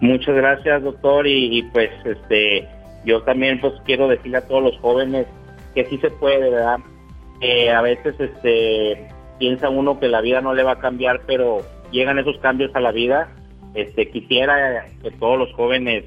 Muchas 0.00 0.36
gracias, 0.36 0.84
doctor. 0.84 1.26
Y, 1.26 1.68
pues, 1.72 1.90
este, 2.04 2.68
yo 3.04 3.20
también 3.22 3.60
pues 3.60 3.72
quiero 3.84 4.06
decirle 4.06 4.38
a 4.38 4.46
todos 4.46 4.62
los 4.62 4.78
jóvenes 4.78 5.26
que 5.74 5.86
sí 5.86 5.98
se 5.98 6.10
puede, 6.12 6.50
¿verdad? 6.50 6.78
a 7.74 7.82
veces, 7.82 8.14
este, 8.20 9.08
piensa 9.40 9.70
uno 9.70 9.98
que 9.98 10.06
la 10.06 10.20
vida 10.20 10.40
no 10.40 10.54
le 10.54 10.62
va 10.62 10.72
a 10.74 10.78
cambiar, 10.78 11.22
pero 11.26 11.62
llegan 11.92 12.18
esos 12.18 12.36
cambios 12.38 12.74
a 12.74 12.80
la 12.80 12.90
vida. 12.90 13.28
Este, 13.74 14.10
quisiera 14.10 14.86
que 15.02 15.10
todos 15.12 15.38
los 15.38 15.52
jóvenes, 15.54 16.04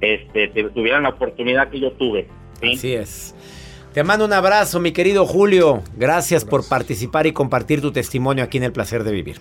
este, 0.00 0.48
tuvieran 0.48 1.02
la 1.02 1.10
oportunidad 1.10 1.68
que 1.68 1.80
yo 1.80 1.92
tuve. 1.92 2.28
Así 2.62 2.94
es. 2.94 3.34
Te 3.92 4.04
mando 4.04 4.24
un 4.24 4.32
abrazo, 4.32 4.80
mi 4.80 4.92
querido 4.92 5.26
Julio. 5.26 5.82
Gracias, 5.96 6.44
por 6.44 6.68
participar 6.68 7.26
y 7.26 7.32
compartir 7.32 7.80
tu 7.80 7.90
testimonio 7.90 8.44
aquí 8.44 8.58
en 8.58 8.64
El 8.64 8.72
Placer 8.72 9.02
de 9.02 9.12
Vivir. 9.12 9.38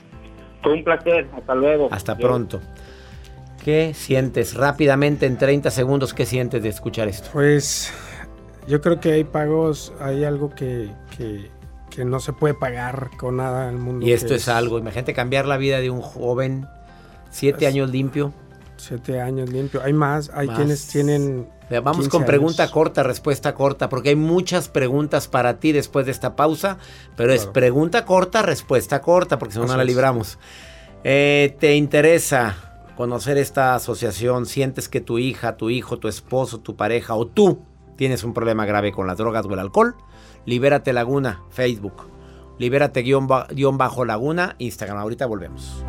Fue 0.64 0.74
un 0.74 0.84
placer. 0.84 1.28
Hasta 1.36 1.54
luego. 1.54 1.90
Hasta 1.92 2.18
pronto. 2.18 2.60
¿Qué 3.64 3.94
sientes 3.94 4.56
rápidamente 4.56 5.26
en 5.26 5.38
30 5.38 5.70
segundos? 5.72 6.14
¿Qué 6.14 6.26
sientes 6.26 6.64
de 6.64 6.70
escuchar 6.70 7.08
esto? 7.08 7.30
Pues 7.34 7.94
yo 8.68 8.82
creo 8.82 9.00
que 9.00 9.12
hay 9.12 9.24
pagos, 9.24 9.94
hay 10.00 10.24
algo 10.24 10.50
que, 10.56 10.90
que, 11.18 11.50
no 12.06 12.20
se 12.20 12.34
puede 12.34 12.54
pagar 12.54 13.12
con 13.18 13.38
nada 13.38 13.68
en 13.70 13.76
el 13.76 13.82
mundo. 13.82 14.06
Y 14.06 14.12
esto 14.12 14.36
es, 14.36 14.48
algo, 14.48 14.80
imagínate 14.80 15.14
cambiar 15.14 15.46
la 15.46 15.58
vida 15.58 15.80
de 15.80 15.90
un 15.90 16.02
joven, 16.02 16.68
siete 17.30 17.68
años 17.68 17.90
limpio. 17.90 18.34
Siete 18.78 19.22
años 19.22 19.50
limpio. 19.50 19.82
Hay 19.84 19.94
más, 19.94 20.30
hay 20.34 20.48
quienes 20.48 20.88
tienen 20.88 21.48
Vamos 21.84 22.08
con 22.08 22.24
pregunta 22.24 22.70
corta, 22.72 23.04
respuesta 23.04 23.54
corta, 23.54 23.90
porque 23.90 24.10
hay 24.10 24.16
muchas 24.16 24.70
preguntas 24.70 25.28
para 25.28 25.60
ti 25.60 25.74
después 25.74 26.06
de 26.06 26.14
esta 26.14 26.36
pausa, 26.36 26.78
pero 27.18 27.34
es 27.34 27.46
pregunta 27.46 28.06
corta, 28.06 28.42
respuesta 28.42 29.02
corta, 29.02 29.38
porque 29.38 29.54
si 29.54 29.60
no, 29.60 29.66
no 29.66 29.76
la 29.76 29.84
libramos. 29.84 30.40
Eh, 31.04 31.58
¿Te 31.60 31.76
interesa 31.76 32.56
conocer 32.96 33.38
esta 33.38 33.76
asociación? 33.76 34.46
¿Sientes 34.46 34.88
que 34.88 35.02
tu 35.02 35.20
hija, 35.20 35.58
tu 35.58 35.70
hijo, 35.70 36.00
tu 36.00 36.08
esposo, 36.08 36.60
tu 36.60 36.78
pareja 36.78 37.16
o 37.16 37.28
tú 37.28 37.60
tienes 37.98 38.24
un 38.24 38.34
problema 38.34 38.66
grave 38.66 38.94
con 38.94 39.08
las 39.08 39.18
drogas 39.18 39.46
o 39.46 39.54
el 39.54 39.60
alcohol? 39.60 39.96
Libérate 40.46 40.94
Laguna, 40.94 41.44
Facebook. 41.50 42.08
Libérate 42.58 43.02
guion 43.02 43.28
bajo 43.78 44.06
Laguna, 44.06 44.56
Instagram. 44.60 45.00
Ahorita 45.00 45.26
volvemos. 45.26 45.84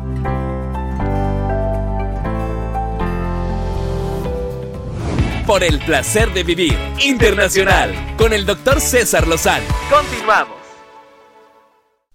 por 5.49 5.63
el 5.63 5.79
placer 5.79 6.31
de 6.31 6.43
vivir 6.43 6.77
internacional 7.03 8.15
con 8.19 8.33
el 8.33 8.45
doctor 8.45 8.79
César 8.79 9.27
Lozano. 9.27 9.65
Continuamos 9.89 10.58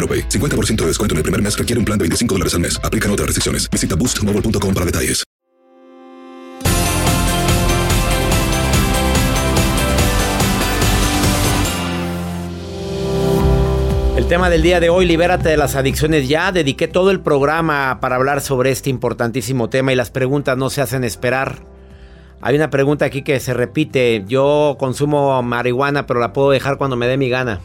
AroPay. 0.00 0.28
50% 0.28 0.76
de 0.76 0.86
descuento 0.86 1.14
en 1.14 1.18
el 1.18 1.22
primer 1.22 1.40
mes 1.40 1.56
requiere 1.56 1.78
un 1.78 1.84
plan 1.84 1.98
de 1.98 2.04
25 2.04 2.34
dólares 2.34 2.54
al 2.54 2.60
mes. 2.60 2.80
Aplican 2.82 3.10
otras 3.12 3.26
restricciones. 3.26 3.70
Visita 3.70 3.94
boostmobile.com 3.94 4.74
para 4.74 4.86
detalles. 4.86 5.24
El 14.20 14.26
tema 14.26 14.50
del 14.50 14.62
día 14.62 14.80
de 14.80 14.90
hoy, 14.90 15.06
libérate 15.06 15.48
de 15.48 15.56
las 15.56 15.76
adicciones 15.76 16.28
ya. 16.28 16.52
Dediqué 16.52 16.88
todo 16.88 17.10
el 17.10 17.20
programa 17.20 17.98
para 18.00 18.16
hablar 18.16 18.42
sobre 18.42 18.70
este 18.70 18.90
importantísimo 18.90 19.70
tema 19.70 19.92
y 19.92 19.96
las 19.96 20.10
preguntas 20.10 20.56
no 20.58 20.68
se 20.68 20.82
hacen 20.82 21.04
esperar. 21.04 21.60
Hay 22.42 22.54
una 22.54 22.70
pregunta 22.70 23.06
aquí 23.06 23.22
que 23.22 23.40
se 23.40 23.54
repite. 23.54 24.24
Yo 24.28 24.76
consumo 24.78 25.42
marihuana, 25.42 26.06
pero 26.06 26.20
la 26.20 26.32
puedo 26.32 26.50
dejar 26.50 26.76
cuando 26.76 26.96
me 26.96 27.06
dé 27.06 27.16
mi 27.16 27.28
gana. 27.28 27.60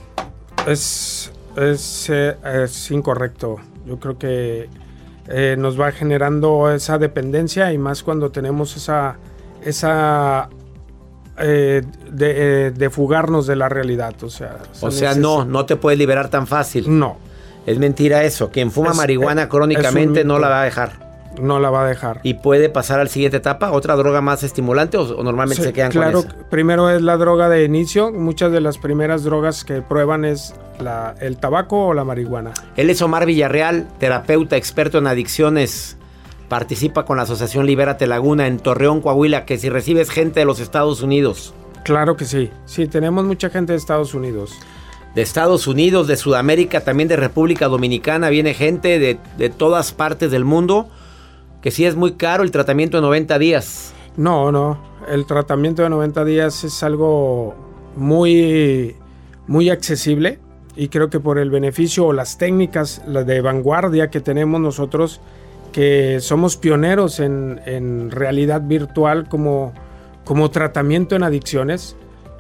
Es 0.66 1.32
es, 1.56 2.10
eh, 2.10 2.36
es 2.64 2.92
incorrecto. 2.92 3.58
Yo 3.86 4.00
creo 4.00 4.18
que 4.18 4.70
eh, 5.28 5.56
nos 5.58 5.80
va 5.80 5.92
generando 5.92 6.72
esa 6.72 6.98
dependencia 6.98 7.72
y 7.74 7.78
más 7.78 8.04
cuando 8.04 8.32
tenemos 8.32 8.76
esa, 8.76 9.18
esa 9.64 10.50
eh, 11.38 11.82
de, 12.12 12.90
fugarnos 12.90 13.48
de 13.48 13.56
la 13.56 13.70
realidad. 13.70 14.16
O 14.24 14.30
sea, 14.30 14.58
o 14.82 14.92
sea 14.92 15.16
no, 15.16 15.46
no 15.46 15.66
te 15.66 15.76
puedes 15.76 16.00
liberar 16.00 16.30
tan 16.30 16.48
fácil. 16.48 16.86
No. 16.88 17.18
Es 17.66 17.80
mentira 17.80 18.24
eso. 18.24 18.52
Quien 18.52 18.72
fuma 18.72 18.94
marihuana 18.94 19.50
crónicamente 19.50 20.24
no 20.24 20.38
la 20.38 20.50
va 20.50 20.62
a 20.62 20.66
dejar. 20.66 21.05
No 21.42 21.60
la 21.60 21.70
va 21.70 21.84
a 21.86 21.88
dejar. 21.88 22.20
¿Y 22.24 22.36
puede 22.36 22.70
pasar 22.70 23.00
al 23.00 23.10
siguiente 23.10 23.38
etapa? 23.38 23.72
¿Otra 23.72 23.96
droga 23.96 24.22
más 24.22 24.44
estimulante 24.44 24.98
o, 24.98 25.04
o 25.04 25.24
normalmente 25.24 25.62
Sí, 25.64 25.68
se 25.70 25.74
quedan 25.74 25.92
claro, 25.92 26.22
con 26.24 26.32
esa? 26.32 26.50
primero 26.50 26.90
es 26.90 27.02
la 27.02 27.18
droga 27.18 27.50
de 27.50 27.64
inicio. 27.64 28.12
Muchas 28.12 28.52
de 28.52 28.62
las 28.62 28.78
primeras 28.78 29.24
drogas 29.24 29.64
que 29.64 29.82
prueban 29.82 30.26
es 30.26 30.54
la- 30.80 31.16
el 31.20 31.38
tabaco 31.38 31.88
o 31.88 31.94
la 31.94 32.04
marihuana. 32.04 32.52
Él 32.76 32.90
es 32.90 33.02
Omar 33.02 33.26
Villarreal, 33.26 33.88
terapeuta 34.00 34.58
experto 34.58 34.98
en 34.98 35.08
adicciones. 35.08 35.98
Participa 36.50 37.06
con 37.06 37.18
la 37.18 37.24
Asociación 37.24 37.66
Libérate 37.66 38.06
Laguna 38.08 38.46
en 38.48 38.60
Torreón, 38.60 39.02
Coahuila, 39.02 39.46
que 39.46 39.58
si 39.58 39.70
recibes 39.70 40.10
gente 40.12 40.42
de 40.42 40.46
los 40.46 40.60
Estados 40.60 41.02
Unidos, 41.02 41.54
Claro 41.84 42.16
que 42.18 42.26
sí. 42.26 42.50
Sí, 42.66 42.88
tenemos 42.88 43.26
mucha 43.26 43.52
gente 43.52 43.74
de 43.74 43.78
Estados 43.78 44.16
Unidos. 44.16 44.54
de 45.14 45.22
Estados 45.22 45.66
Unidos, 45.68 46.08
de 46.08 46.18
Sudamérica, 46.18 46.82
también 46.82 47.08
de 47.08 47.16
República 47.16 47.68
Dominicana, 47.68 48.30
viene 48.30 48.54
gente 48.54 49.00
de, 49.00 49.18
de 49.38 49.50
todas 49.50 49.94
partes 49.94 50.30
del 50.32 50.44
mundo, 50.46 50.90
que 51.66 51.72
sí 51.72 51.84
es 51.84 51.96
muy 51.96 52.12
caro 52.12 52.44
el 52.44 52.52
tratamiento 52.52 52.98
de 52.98 53.02
90 53.02 53.40
días. 53.40 53.92
No, 54.18 54.52
no. 54.52 54.78
El 55.10 55.26
tratamiento 55.26 55.82
de 55.82 55.90
90 55.90 56.24
días 56.24 56.64
es 56.64 56.84
algo 56.84 57.56
muy, 57.96 58.96
muy 59.48 59.72
accesible 59.72 60.38
y 60.76 60.90
creo 60.90 61.10
que 61.10 61.20
por 61.20 61.40
el 61.40 61.50
beneficio 61.50 62.06
o 62.06 62.14
las 62.14 62.38
técnicas 62.38 63.02
de 63.08 63.42
vanguardia 63.42 64.12
que 64.12 64.22
tenemos 64.22 64.62
nosotros, 64.62 65.22
que 65.72 66.20
somos 66.20 66.56
pioneros 66.56 67.20
en, 67.20 67.60
en 67.66 68.12
realidad 68.12 68.62
virtual 68.62 69.28
como, 69.28 69.74
como 70.24 70.52
tratamiento 70.52 71.16
en 71.16 71.24
adicciones. 71.24 71.96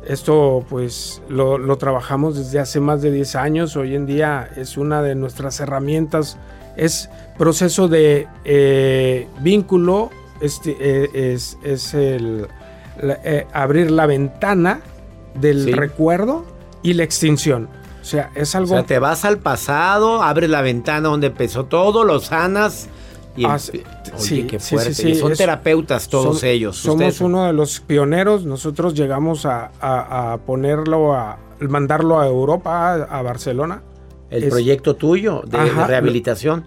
Esto 0.07 0.63
pues 0.69 1.21
lo, 1.29 1.57
lo 1.57 1.77
trabajamos 1.77 2.37
desde 2.37 2.59
hace 2.59 2.79
más 2.79 3.01
de 3.01 3.11
10 3.11 3.35
años. 3.35 3.75
Hoy 3.75 3.95
en 3.95 4.05
día 4.05 4.47
es 4.55 4.77
una 4.77 5.01
de 5.01 5.15
nuestras 5.15 5.59
herramientas. 5.59 6.37
Es 6.77 7.09
proceso 7.37 7.87
de 7.87 8.27
eh, 8.43 9.27
vínculo, 9.39 10.11
este, 10.41 10.75
eh, 10.79 11.09
es, 11.33 11.57
es 11.63 11.93
el, 11.93 12.47
la- 13.01 13.19
eh, 13.23 13.47
abrir 13.53 13.89
la 13.91 14.05
ventana 14.05 14.81
del 15.39 15.65
Sí. 15.65 15.71
recuerdo 15.71 16.45
y 16.83 16.93
la 16.93 17.03
extinción. 17.03 17.69
O 18.01 18.05
sea, 18.05 18.29
es 18.35 18.53
O 18.53 18.59
algo... 18.59 18.69
sea, 18.69 18.83
te 18.83 18.99
vas 18.99 19.25
al 19.25 19.39
pasado, 19.39 20.21
abres 20.21 20.49
la 20.51 20.61
ventana 20.61 21.09
donde 21.09 21.27
empezó 21.27 21.65
todo, 21.65 22.03
lo 22.03 22.19
sanas 22.19 22.87
y... 23.35 23.45
Oye, 24.15 24.23
sí, 24.23 24.43
qué 24.43 24.59
fuerte. 24.59 24.93
sí, 24.93 25.01
sí, 25.03 25.09
y 25.09 25.15
son 25.15 25.31
es- 25.31 25.37
terapeutas 25.37 26.07
todos 26.09 26.43
ellos. 26.43 26.77
Somos 26.77 26.95
ustedes. 27.01 27.21
uno 27.21 27.45
de 27.45 27.53
los 27.53 27.79
pioneros. 27.79 28.45
Nosotros 28.45 28.93
llegamos 28.93 29.45
a, 29.45 29.71
a- 29.81 30.33
a 30.33 30.37
ponerlo, 30.39 31.13
a 31.13 31.37
mandarlo 31.59 32.19
a 32.19 32.27
Europa, 32.27 32.93
a, 32.93 33.03
a 33.19 33.21
Barcelona. 33.21 33.81
El 34.29 34.43
Es- 34.45 34.49
proyecto 34.49 34.95
tuyo 34.95 35.43
de, 35.45 35.57
rehabilitación. 35.57 36.65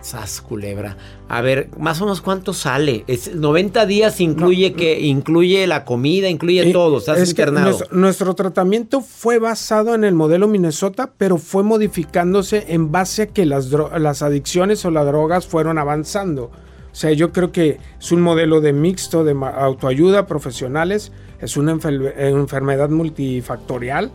Sas 0.00 0.40
culebra. 0.40 0.96
A 1.28 1.40
ver, 1.40 1.70
más 1.76 2.00
o 2.00 2.04
menos 2.04 2.20
cuánto 2.20 2.52
sale. 2.54 3.02
Es 3.08 3.34
90 3.34 3.84
días 3.84 4.20
incluye 4.20 4.72
que 4.72 5.00
incluye 5.00 5.66
la 5.66 5.84
comida, 5.84 6.28
incluye 6.28 6.70
Eh, 6.70 6.72
todo. 6.72 6.98
Estás 6.98 7.18
es 7.18 7.30
internado. 7.30 7.66
Nuestro, 7.70 7.88
nuestro 7.96 8.34
tratamiento 8.34 9.00
fue 9.00 9.40
basado 9.40 9.96
en 9.96 10.04
el 10.04 10.14
modelo 10.14 10.46
Minnesota, 10.46 11.10
pero 11.18 11.36
fue 11.36 11.64
modificándose 11.64 12.66
en 12.68 12.92
base 12.92 13.22
a 13.22 13.26
que 13.26 13.44
las, 13.44 13.70
las 13.98 14.22
adicciones 14.22 14.84
o 14.84 14.92
las 14.92 15.04
drogas 15.04 15.46
fueron 15.48 15.78
avanzando. 15.78 16.52
O 16.98 17.00
sea, 17.00 17.12
yo 17.12 17.30
creo 17.30 17.52
que 17.52 17.78
es 18.00 18.10
un 18.10 18.20
modelo 18.22 18.60
de 18.60 18.72
mixto 18.72 19.22
de 19.22 19.30
autoayuda 19.30 20.26
profesionales, 20.26 21.12
es 21.40 21.56
una 21.56 21.72
enfer- 21.72 22.12
enfermedad 22.18 22.88
multifactorial. 22.90 24.10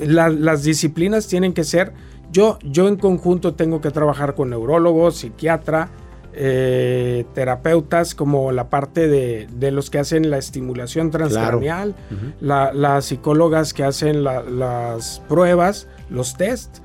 La- 0.00 0.28
las 0.28 0.64
disciplinas 0.64 1.28
tienen 1.28 1.52
que 1.52 1.62
ser, 1.62 1.92
yo, 2.32 2.58
yo 2.64 2.88
en 2.88 2.96
conjunto 2.96 3.54
tengo 3.54 3.80
que 3.80 3.92
trabajar 3.92 4.34
con 4.34 4.50
neurólogos, 4.50 5.18
psiquiatra, 5.18 5.90
eh, 6.34 7.24
terapeutas, 7.34 8.16
como 8.16 8.50
la 8.50 8.68
parte 8.68 9.06
de, 9.06 9.46
de 9.54 9.70
los 9.70 9.88
que 9.88 10.00
hacen 10.00 10.28
la 10.28 10.38
estimulación 10.38 11.12
transcranial, 11.12 11.94
la- 12.40 12.72
las 12.72 13.04
psicólogas 13.04 13.72
que 13.72 13.84
hacen 13.84 14.24
la- 14.24 14.42
las 14.42 15.22
pruebas, 15.28 15.86
los 16.10 16.36
test 16.36 16.78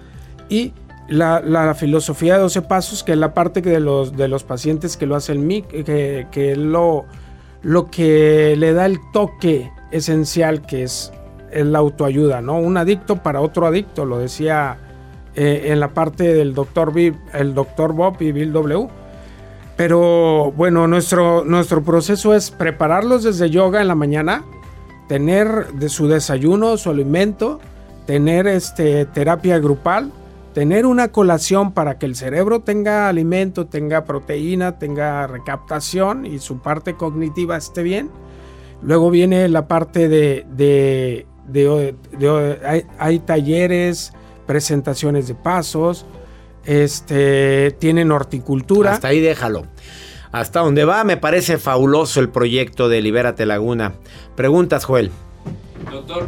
y 0.48 0.74
la, 1.08 1.74
filosofía 1.76 2.36
de 2.36 2.42
12 2.42 2.62
pasos, 2.64 3.04
que 3.04 3.14
es 3.14 3.18
la 3.18 3.34
parte 3.34 3.62
de 3.62 3.80
los, 3.80 4.16
de 4.16 4.28
los 4.28 4.44
pacientes 4.44 4.98
que 4.98 5.06
lo 5.06 5.16
hacen 5.16 5.46
MIC, 5.46 5.68
que, 5.68 6.28
que 6.32 6.56
lo, 6.56 7.06
lo 7.62 7.90
que 7.90 8.56
le 8.58 8.74
da 8.74 8.86
el 8.86 9.00
toque 9.12 9.72
esencial 9.92 10.62
que 10.62 10.84
es, 10.84 11.12
es 11.52 11.66
la 11.66 11.80
autoayuda, 11.80 12.42
¿no? 12.42 12.58
Un 12.58 12.78
adicto 12.78 13.18
para 13.18 13.42
otro 13.42 13.68
adicto, 13.68 14.06
lo 14.06 14.18
decía 14.18 14.78
eh, 15.36 15.72
en 15.72 15.80
la 15.80 15.94
parte 15.94 16.34
del 16.34 16.54
doctor 16.54 16.94
el 17.34 17.54
doctor 17.54 17.94
Bob 17.94 18.22
y 18.22 18.32
Bill 18.32 18.54
W. 18.54 18.88
Pero 19.76 20.52
bueno, 20.52 20.88
nuestro, 20.88 21.44
nuestro 21.44 21.84
proceso 21.84 22.36
es 22.36 22.52
prepararlos 22.52 23.24
desde 23.24 23.50
yoga 23.50 23.82
en 23.82 23.88
la 23.88 23.96
mañana, 23.96 24.44
tener 25.08 25.74
de 25.74 25.90
su 25.90 26.08
desayuno, 26.08 26.78
su 26.78 26.92
alimento, 26.92 27.60
tener 28.06 28.46
este, 28.46 29.06
terapia 29.06 29.58
grupal, 29.58 30.12
tener 30.54 30.86
una 30.86 31.12
colación 31.12 31.72
para 31.74 31.98
que 31.98 32.06
el 32.06 32.16
cerebro 32.16 32.62
tenga 32.62 33.08
alimento, 33.10 33.66
tenga 33.68 34.06
proteína, 34.06 34.78
tenga 34.80 35.26
recaptación 35.28 36.26
y 36.26 36.40
su 36.40 36.60
parte 36.60 36.96
cognitiva 36.96 37.58
esté 37.58 37.84
bien. 37.84 38.10
Luego 38.82 39.10
viene 39.10 39.48
la 39.50 39.68
parte 39.68 40.10
de, 40.10 40.46
de, 40.52 41.26
de- 41.48 41.96
de- 42.20 42.60
hay, 42.66 42.84
hay 43.00 43.20
talleres, 43.20 44.14
presentaciones 44.46 45.28
de 45.28 45.36
pasos, 45.36 46.06
este, 46.66 47.72
tienen 47.80 48.12
horticultura. 48.12 48.94
Hasta 48.94 49.08
ahí 49.10 49.22
déjalo. 49.22 49.66
Hasta 50.32 50.62
donde 50.62 50.84
va, 50.84 51.04
me 51.04 51.16
parece 51.18 51.58
fabuloso 51.58 52.20
el 52.20 52.30
proyecto 52.30 52.90
de 52.90 53.02
Libérate 53.02 53.46
Laguna. 53.46 53.94
Preguntas, 54.36 54.84
Joel. 54.84 55.12
Doctor, 55.92 56.28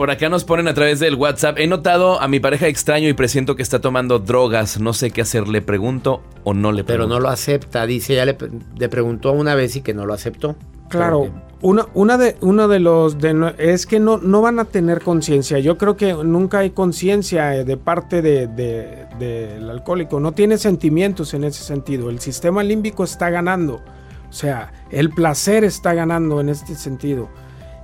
por 0.00 0.10
acá 0.10 0.30
nos 0.30 0.44
ponen 0.44 0.66
a 0.66 0.72
través 0.72 0.98
del 0.98 1.14
WhatsApp. 1.14 1.58
He 1.58 1.66
notado 1.66 2.22
a 2.22 2.26
mi 2.26 2.40
pareja 2.40 2.66
extraño 2.68 3.06
y 3.06 3.12
presiento 3.12 3.54
que 3.54 3.62
está 3.62 3.82
tomando 3.82 4.18
drogas. 4.18 4.80
No 4.80 4.94
sé 4.94 5.10
qué 5.10 5.20
hacer. 5.20 5.46
¿Le 5.46 5.60
pregunto 5.60 6.22
o 6.42 6.54
no 6.54 6.72
le 6.72 6.84
Pero 6.84 7.00
pregunto? 7.00 7.14
no 7.16 7.20
lo 7.20 7.28
acepta. 7.28 7.84
Dice, 7.84 8.14
ya 8.14 8.24
le, 8.24 8.34
le 8.78 8.88
preguntó 8.88 9.32
una 9.32 9.54
vez 9.54 9.76
y 9.76 9.82
que 9.82 9.92
no 9.92 10.06
lo 10.06 10.14
aceptó. 10.14 10.56
Claro, 10.88 11.24
Pero 11.24 11.34
una, 11.60 11.86
una 11.92 12.16
de, 12.16 12.36
uno 12.40 12.66
de 12.66 12.78
los 12.80 13.18
de 13.18 13.34
no- 13.34 13.48
es 13.58 13.84
que 13.84 14.00
no, 14.00 14.16
no 14.16 14.40
van 14.40 14.58
a 14.58 14.64
tener 14.64 15.02
conciencia. 15.02 15.58
Yo 15.58 15.76
creo 15.76 15.98
que 15.98 16.14
nunca 16.14 16.60
hay 16.60 16.70
conciencia 16.70 17.54
eh, 17.54 17.64
de 17.66 17.76
parte 17.76 18.22
de- 18.22 18.46
de- 18.46 19.04
del 19.18 19.68
alcohólico. 19.68 20.18
No 20.18 20.32
tiene 20.32 20.56
sentimientos 20.56 21.34
en 21.34 21.44
ese 21.44 21.62
sentido. 21.62 22.08
El 22.08 22.20
sistema 22.20 22.62
límbico 22.62 23.04
está 23.04 23.28
ganando. 23.28 23.82
O 24.30 24.32
sea, 24.32 24.72
el 24.90 25.10
placer 25.10 25.62
está 25.62 25.92
ganando 25.92 26.40
en 26.40 26.48
este 26.48 26.74
sentido. 26.74 27.28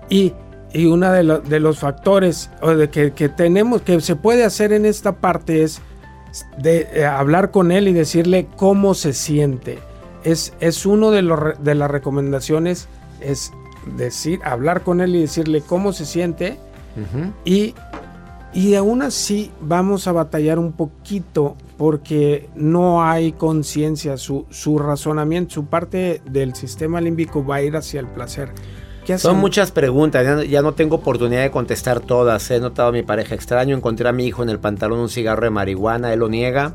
Y, 0.09 0.33
y 0.73 0.87
uno 0.87 1.11
de, 1.13 1.23
lo- 1.23 1.41
de 1.41 1.61
los 1.61 1.79
factores 1.79 2.51
o 2.63 2.71
de 2.75 2.91
que, 2.91 3.13
que 3.13 3.29
tenemos, 3.29 3.83
que 3.83 4.01
se 4.01 4.17
puede 4.17 4.45
hacer 4.45 4.73
en 4.73 4.85
esta 4.87 5.17
parte 5.17 5.63
es 5.63 5.81
de 6.59 6.89
eh, 6.93 7.05
hablar 7.07 7.51
con 7.51 7.73
él 7.73 7.89
y 7.89 7.93
decirle 7.93 8.47
cómo 8.57 8.95
se 8.95 9.13
siente. 9.13 9.79
Es, 10.25 10.53
es 10.61 10.85
uno 10.87 11.11
de, 11.11 11.23
los 11.23 11.63
de 11.63 11.75
las 11.75 11.91
recomendaciones, 11.91 12.89
es 13.21 13.53
decir, 13.97 14.41
hablar 14.45 14.83
con 14.83 15.01
él 15.01 15.15
y 15.15 15.21
decirle 15.21 15.63
cómo 15.63 15.93
se 15.93 16.05
siente 16.05 16.59
y, 17.45 17.75
y 18.53 18.75
aún 18.75 19.03
así 19.03 19.51
vamos 19.61 20.09
a 20.09 20.13
batallar 20.13 20.59
un 20.59 20.73
poquito 20.73 21.57
porque 21.77 22.49
no 22.57 23.05
hay 23.05 23.33
conciencia, 23.33 24.17
su, 24.17 24.47
su 24.51 24.79
razonamiento, 24.79 25.55
su 25.55 25.67
parte 25.67 26.23
del 26.25 26.55
sistema 26.55 27.01
límbico 27.01 27.45
va 27.45 27.57
a 27.57 27.63
ir 27.63 27.77
hacia 27.77 28.01
el 28.01 28.07
placer. 28.07 28.49
¿Qué 29.07 29.17
Son 29.19 29.37
muchas 29.39 29.71
preguntas, 29.71 30.25
ya 30.25 30.35
no, 30.35 30.43
ya 30.43 30.63
no 30.63 30.73
tengo 30.75 30.97
oportunidad 30.97 31.43
de 31.43 31.51
contestar 31.53 32.01
todas. 32.01 32.51
He 32.51 32.59
notado 32.61 32.89
a 32.89 32.93
mi 32.93 33.03
pareja 33.05 33.35
extraño, 33.37 33.77
encontré 33.77 34.09
a 34.09 34.13
mi 34.13 34.27
hijo 34.27 34.43
en 34.43 34.49
el 34.51 34.59
pantalón 34.59 34.99
un 34.99 35.09
cigarro 35.09 35.45
de 35.45 35.51
marihuana, 35.51 36.13
él 36.13 36.19
lo 36.19 36.29
niega, 36.29 36.73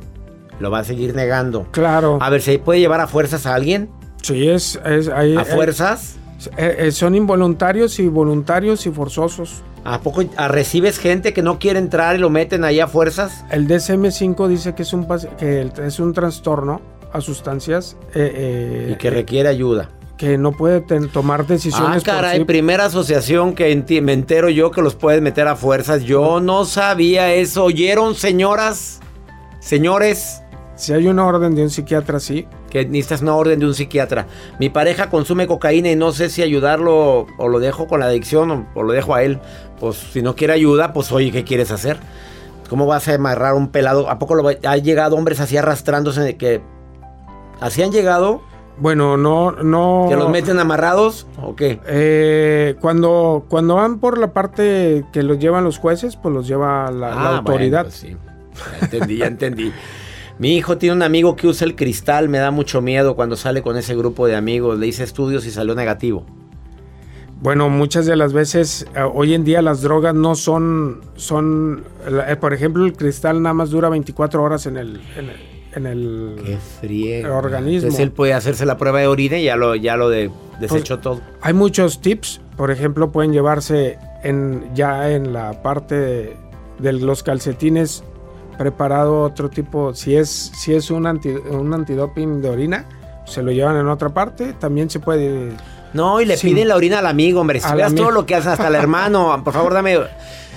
lo 0.59 0.71
va 0.71 0.79
a 0.79 0.83
seguir 0.85 1.13
negando. 1.13 1.67
Claro. 1.71 2.17
A 2.21 2.29
ver, 2.29 2.41
¿se 2.41 2.57
puede 2.57 2.79
llevar 2.79 3.01
a 3.01 3.07
fuerzas 3.07 3.45
a 3.45 3.53
alguien? 3.53 3.89
Sí, 4.21 4.47
es, 4.47 4.79
es 4.85 5.09
ahí- 5.09 5.35
¿A 5.35 5.43
fuerzas? 5.43 6.15
eh, 6.57 6.75
eh, 6.79 6.91
son 6.91 7.15
involuntarios 7.15 7.99
y 7.99 8.07
voluntarios 8.07 8.85
y 8.85 8.91
forzosos. 8.91 9.61
¿A 9.83 9.99
poco 9.99 10.23
a- 10.37 10.47
recibes 10.47 10.99
gente 10.99 11.33
que 11.33 11.41
no 11.41 11.59
quiere 11.59 11.79
entrar 11.79 12.15
y 12.15 12.19
lo 12.19 12.29
meten 12.29 12.63
ahí 12.63 12.79
a 12.79 12.87
fuerzas? 12.87 13.43
El 13.51 13.67
DSM-5 13.67 14.47
dice 14.47 14.73
que 14.73 14.83
es 14.83 14.93
un, 14.93 15.05
que 15.37 15.69
es 15.85 15.99
un 15.99 16.13
trastorno 16.13 16.79
a 17.11 17.19
sustancias 17.19 17.97
eh, 18.15 18.91
Y 18.93 18.95
que 18.95 19.09
requiere 19.09 19.49
ayuda. 19.49 19.89
Que 20.21 20.37
no 20.37 20.51
puede 20.51 20.81
tomar 21.07 21.41
Ah, 21.41 21.45
decisiones 21.47 22.03
por 22.03 22.13
caray, 22.13 22.37
sí. 22.37 22.45
primera 22.45 22.85
asociación 22.85 23.55
que 23.55 23.75
enti- 23.75 24.03
me 24.03 24.13
entero 24.13 24.49
yo 24.49 24.69
que 24.69 24.83
los 24.83 24.93
puedes 24.93 25.19
meter 25.19 25.47
a 25.47 25.55
fuerzas. 25.55 26.03
Yo 26.03 26.39
no 26.39 26.63
sabía 26.65 27.33
eso. 27.33 27.63
¿Oyeron, 27.63 28.13
señoras? 28.13 28.99
Señores, 29.59 30.43
Si 30.75 30.93
hay 30.93 31.07
una 31.07 31.25
orden 31.25 31.53
de 31.55 31.63
un 31.63 31.69
psiquiatra, 31.71 32.19
sí. 32.19 32.47
que 32.69 32.85
necesitas 32.85 33.21
una 33.21 33.35
orden 33.35 33.59
de 33.59 33.65
un 33.65 33.73
psiquiatra. 33.73 34.27
Mi 34.59 34.69
pareja 34.69 35.09
consume 35.09 35.45
cocaína 35.47 35.89
y 35.91 35.95
no 35.95 36.11
sé 36.11 36.29
si 36.29 36.41
ayudarlo 36.43 37.25
o 37.37 37.47
lo 37.47 37.59
dejo 37.59 37.87
con 37.87 37.99
la 37.99 38.05
adicción 38.07 38.49
o, 38.51 38.67
o 38.75 38.83
lo 38.83 38.93
dejo 38.93 39.13
a 39.15 39.23
él. 39.23 39.39
Pues 39.79 39.97
si 39.97 40.21
no 40.21 40.35
quiere 40.35 40.53
ayuda, 40.53 40.93
pues 40.93 41.11
oye, 41.11 41.31
¿qué 41.31 41.43
quieres 41.43 41.71
hacer? 41.71 41.97
¿Cómo 42.69 42.85
vas 42.85 43.07
a 43.07 43.15
amarrar 43.15 43.53
un 43.55 43.69
pelado? 43.69 44.07
¿A 44.09 44.17
poco 44.19 44.35
lo 44.35 44.47
ha 44.47 44.77
llegado 44.77 45.15
hombres 45.15 45.39
así 45.39 45.57
arrastrándose 45.57 46.37
que 46.37 46.61
¿Así 47.59 47.81
han 47.83 47.91
llegado? 47.91 48.41
Bueno, 48.79 49.15
no, 49.17 49.51
no. 49.51 50.07
¿Que 50.09 50.15
los 50.15 50.29
meten 50.29 50.57
amarrados 50.59 51.27
o 51.41 51.55
qué? 51.55 51.79
Eh, 51.87 52.75
cuando, 52.81 53.45
cuando 53.47 53.75
van 53.75 53.99
por 53.99 54.17
la 54.17 54.33
parte 54.33 55.05
que 55.13 55.21
los 55.23 55.37
llevan 55.39 55.63
los 55.63 55.77
jueces, 55.77 56.15
pues 56.15 56.33
los 56.33 56.47
lleva 56.47 56.89
la, 56.91 57.09
la 57.09 57.13
Ah, 57.13 57.37
autoridad. 57.37 57.83
bueno, 57.85 57.89
pues 57.89 57.95
sí. 57.95 58.17
Ya 58.79 58.85
entendí, 58.85 59.17
ya 59.17 59.27
entendí. 59.27 59.71
Mi 60.39 60.55
hijo 60.57 60.77
tiene 60.79 60.95
un 60.95 61.03
amigo 61.03 61.35
que 61.35 61.47
usa 61.47 61.65
el 61.65 61.75
cristal, 61.75 62.27
me 62.27 62.39
da 62.39 62.49
mucho 62.49 62.81
miedo 62.81 63.15
cuando 63.15 63.35
sale 63.35 63.61
con 63.61 63.77
ese 63.77 63.95
grupo 63.95 64.25
de 64.25 64.35
amigos. 64.35 64.79
Le 64.79 64.87
hice 64.87 65.03
estudios 65.03 65.45
y 65.45 65.51
salió 65.51 65.75
negativo. 65.75 66.25
Bueno, 67.41 67.69
muchas 67.69 68.05
de 68.05 68.15
las 68.15 68.33
veces, 68.33 68.85
eh, 68.95 69.01
hoy 69.13 69.33
en 69.33 69.43
día 69.43 69.61
las 69.63 69.81
drogas 69.81 70.13
no 70.15 70.35
son, 70.35 71.01
son, 71.15 71.83
eh, 72.27 72.35
por 72.39 72.53
ejemplo, 72.53 72.85
el 72.85 72.93
cristal 72.93 73.41
nada 73.41 73.53
más 73.53 73.71
dura 73.71 73.89
24 73.89 74.43
horas 74.43 74.65
en 74.67 74.77
el, 74.77 75.01
en 75.17 75.29
el, 75.29 75.37
en 75.75 75.85
el 75.85 76.41
Qué 76.45 76.57
friega. 76.79 77.35
organismo. 77.35 77.77
Entonces 77.87 77.99
él 77.99 78.11
puede 78.11 78.33
hacerse 78.33 78.65
la 78.65 78.77
prueba 78.77 78.99
de 78.99 79.07
orina 79.07 79.37
y 79.37 79.43
ya 79.45 79.55
lo, 79.55 79.75
ya 79.75 79.95
lo 79.97 80.09
de- 80.09 80.29
desechó 80.59 80.95
Pues, 80.95 81.01
todo. 81.03 81.21
Hay 81.41 81.53
muchos 81.53 82.01
tips, 82.01 82.41
por 82.57 82.71
ejemplo, 82.71 83.11
pueden 83.11 83.31
llevarse 83.33 83.97
en, 84.23 84.69
ya 84.75 85.09
en 85.11 85.33
la 85.33 85.61
parte 85.63 85.95
de, 85.95 86.37
de 86.79 86.93
los 86.93 87.23
calcetines 87.23 88.03
preparado 88.57 89.23
otro 89.23 89.49
tipo, 89.49 89.93
si 89.95 90.15
es, 90.15 90.29
si 90.29 90.73
es 90.75 90.91
un, 90.91 91.07
anti- 91.07 91.29
un 91.29 91.73
antidoping 91.73 92.41
de 92.41 92.49
orina, 92.49 92.85
se 93.25 93.41
lo 93.41 93.51
llevan 93.51 93.77
en 93.77 93.87
otra 93.87 94.09
parte, 94.09 94.53
también 94.53 94.89
se 94.89 94.99
puede... 94.99 95.51
No, 95.93 96.21
y 96.21 96.25
le 96.25 96.37
Sí. 96.37 96.49
piden 96.49 96.67
la 96.67 96.75
orina 96.75 96.99
al 96.99 97.07
amigo, 97.07 97.41
hombre. 97.41 97.59
Si 97.59 97.73
veas 97.75 97.93
todo 97.95 98.11
lo 98.11 98.25
que 98.25 98.35
hacen 98.35 98.51
hasta 98.51 98.67
el 98.67 98.75
hermano, 98.75 99.41
por 99.43 99.53
favor, 99.53 99.73
dame. 99.73 99.97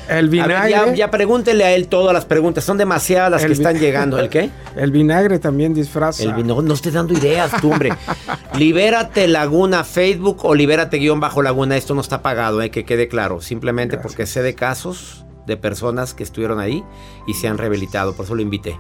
El 0.09 0.29
ver, 0.29 0.43
vinagre, 0.43 0.71
ya, 0.71 0.95
ya 0.95 1.11
pregúntele 1.11 1.65
a 1.65 1.75
él 1.75 1.89
todas 1.89 2.13
las 2.13 2.25
preguntas. 2.25 2.65
Son 2.65 2.77
demasiadas 2.77 3.31
las 3.31 3.45
que 3.45 3.53
están 3.53 3.79
llegando. 3.79 4.19
¿El 4.19 4.29
qué? 4.29 4.51
el 4.77 4.93
vinagre 4.93 5.39
también 5.39 5.75
disfraza. 5.75 6.23
El 6.23 6.35
vino. 6.35 6.61
No 6.63 6.75
estés 6.75 6.93
dando 6.93 7.15
ideas, 7.15 7.53
tú, 7.61 7.73
hombre. 7.73 7.91
Libérate 8.59 9.27
Laguna 9.29 9.85
Facebook 9.85 10.45
o 10.45 10.55
libérate 10.55 10.99
guion 10.99 11.21
bajo 11.21 11.43
Laguna. 11.43 11.77
Esto 11.77 11.95
no 11.95 12.01
está 12.01 12.23
pagado, 12.23 12.63
eh, 12.63 12.71
que 12.71 12.85
quede 12.85 13.09
claro. 13.09 13.41
Simplemente 13.41 13.99
porque 13.99 14.27
sé 14.27 14.43
de 14.43 14.55
casos 14.55 15.25
de 15.47 15.57
personas 15.57 16.15
que 16.15 16.23
estuvieron 16.23 16.61
ahí 16.61 16.85
y 17.27 17.35
se 17.35 17.49
han 17.49 17.59
rehabilitado. 17.59 18.15
Por 18.15 18.27
eso 18.27 18.35
lo 18.35 18.43
invité. 18.43 18.79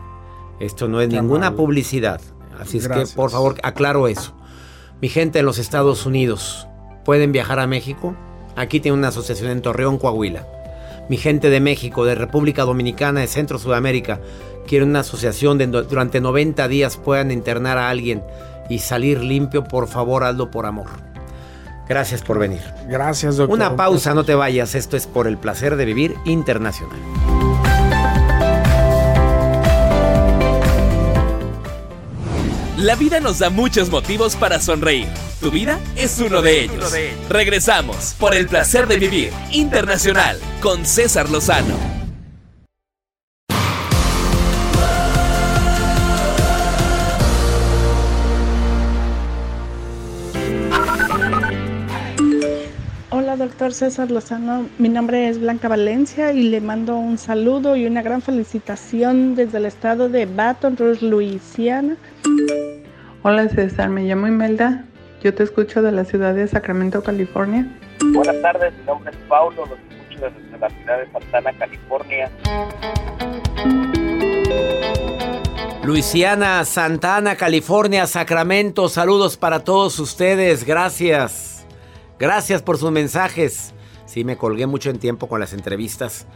Esto 0.60 0.88
no 0.88 1.00
es 1.00 1.08
Qué 1.08 1.20
ninguna 1.20 1.54
publicidad. 1.54 2.20
Así 2.58 2.78
es 2.78 2.88
que, 2.88 3.04
por 3.14 3.30
favor, 3.30 3.56
aclaro 3.62 4.06
eso. 4.08 4.34
Mi 5.00 5.08
gente 5.08 5.40
en 5.40 5.46
los 5.46 5.58
Estados 5.58 6.06
Unidos, 6.06 6.68
¿pueden 7.04 7.32
viajar 7.32 7.58
a 7.58 7.66
México? 7.66 8.14
Aquí 8.56 8.80
tiene 8.80 8.96
una 8.96 9.08
asociación 9.08 9.50
en 9.50 9.60
Torreón, 9.60 9.98
Coahuila. 9.98 10.46
Mi 11.08 11.16
gente 11.16 11.50
de 11.50 11.60
México, 11.60 12.04
de 12.04 12.14
República 12.14 12.64
Dominicana, 12.64 13.20
de 13.20 13.26
Centro 13.26 13.58
Sudamérica, 13.58 14.20
quieren 14.66 14.90
una 14.90 15.00
asociación 15.00 15.58
donde 15.58 15.82
durante 15.82 16.20
90 16.20 16.66
días 16.68 16.96
puedan 16.96 17.30
internar 17.30 17.78
a 17.78 17.90
alguien 17.90 18.22
y 18.68 18.78
salir 18.78 19.22
limpio. 19.22 19.64
Por 19.64 19.86
favor, 19.88 20.24
hazlo 20.24 20.50
por 20.50 20.66
amor. 20.66 20.88
Gracias 21.88 22.22
por 22.22 22.38
venir. 22.38 22.62
Gracias, 22.88 23.36
doctor. 23.36 23.54
Una 23.54 23.76
pausa, 23.76 24.14
no 24.14 24.24
te 24.24 24.34
vayas. 24.34 24.74
Esto 24.74 24.96
es 24.96 25.06
por 25.06 25.26
el 25.26 25.36
placer 25.36 25.76
de 25.76 25.84
vivir 25.84 26.14
internacional. 26.24 26.98
La 32.78 32.96
vida 32.96 33.20
nos 33.20 33.38
da 33.38 33.50
muchos 33.50 33.90
motivos 33.90 34.36
para 34.36 34.60
sonreír. 34.60 35.08
Tu 35.44 35.50
vida 35.50 35.78
es 35.94 36.18
uno 36.20 36.40
de 36.40 36.62
ellos. 36.62 36.90
Regresamos 37.28 38.16
por 38.18 38.34
el 38.34 38.46
placer 38.46 38.86
de 38.86 38.96
vivir 38.96 39.30
internacional 39.52 40.38
con 40.62 40.86
César 40.86 41.28
Lozano. 41.28 41.76
Hola, 53.10 53.36
doctor 53.36 53.74
César 53.74 54.10
Lozano. 54.10 54.66
Mi 54.78 54.88
nombre 54.88 55.28
es 55.28 55.38
Blanca 55.38 55.68
Valencia 55.68 56.32
y 56.32 56.44
le 56.44 56.62
mando 56.62 56.96
un 56.96 57.18
saludo 57.18 57.76
y 57.76 57.84
una 57.84 58.00
gran 58.00 58.22
felicitación 58.22 59.34
desde 59.34 59.58
el 59.58 59.66
estado 59.66 60.08
de 60.08 60.24
Baton 60.24 60.78
Rouge, 60.78 61.04
Luisiana. 61.04 61.98
Hola 63.22 63.46
César, 63.50 63.90
me 63.90 64.04
llamo 64.04 64.26
Imelda. 64.26 64.86
Yo 65.24 65.32
te 65.32 65.42
escucho 65.42 65.80
de 65.80 65.90
la 65.90 66.04
ciudad 66.04 66.34
de 66.34 66.46
Sacramento, 66.46 67.02
California. 67.02 67.66
Buenas 68.12 68.42
tardes, 68.42 68.74
mi 68.76 68.84
nombre 68.84 69.10
es 69.10 69.16
Paulo, 69.26 69.64
los 69.64 69.78
escucho 69.78 70.20
desde 70.20 70.58
la 70.58 70.68
ciudad 70.68 70.98
de 70.98 71.10
Santana, 71.12 71.52
California. 71.58 72.30
Luisiana, 75.82 76.62
Santana, 76.66 77.36
California, 77.36 78.06
Sacramento, 78.06 78.90
saludos 78.90 79.38
para 79.38 79.64
todos 79.64 79.98
ustedes, 79.98 80.62
gracias. 80.66 81.66
Gracias 82.18 82.60
por 82.60 82.76
sus 82.76 82.90
mensajes. 82.90 83.72
Sí, 84.04 84.24
me 84.24 84.36
colgué 84.36 84.66
mucho 84.66 84.90
en 84.90 84.98
tiempo 84.98 85.26
con 85.26 85.40
las 85.40 85.54
entrevistas. 85.54 86.26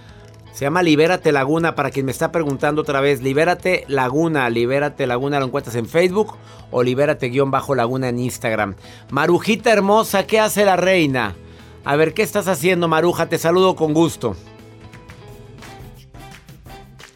Se 0.53 0.65
llama 0.65 0.83
Libérate 0.83 1.31
Laguna, 1.31 1.75
para 1.75 1.91
quien 1.91 2.07
me 2.07 2.13
está 2.13 2.33
preguntando 2.33 2.83
otra 2.83 3.01
vez, 3.01 3.23
Libérate 3.23 3.85
Laguna, 3.87 4.51
Libérate 4.51 5.07
Laguna, 5.07 5.39
lo 5.39 5.47
encuentras 5.47 5.77
en 5.77 5.87
Facebook 5.87 6.35
o 6.71 6.83
Libérate 6.83 7.29
guion 7.29 7.51
bajo 7.51 7.75
Laguna 7.75 8.09
en 8.09 8.19
Instagram. 8.19 8.75
Marujita 9.11 9.73
hermosa, 9.73 10.27
¿qué 10.27 10.41
hace 10.41 10.65
la 10.65 10.77
reina? 10.77 11.37
A 11.85 11.97
ver, 11.97 12.13
¿qué 12.13 12.23
estás 12.23 12.49
haciendo, 12.49 12.89
Maruja? 12.89 13.29
Te 13.29 13.39
saludo 13.39 13.77
con 13.77 13.95
gusto. 13.95 14.37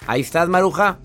Ahí 0.06 0.20
estás, 0.20 0.48
Maruja. 0.48 0.98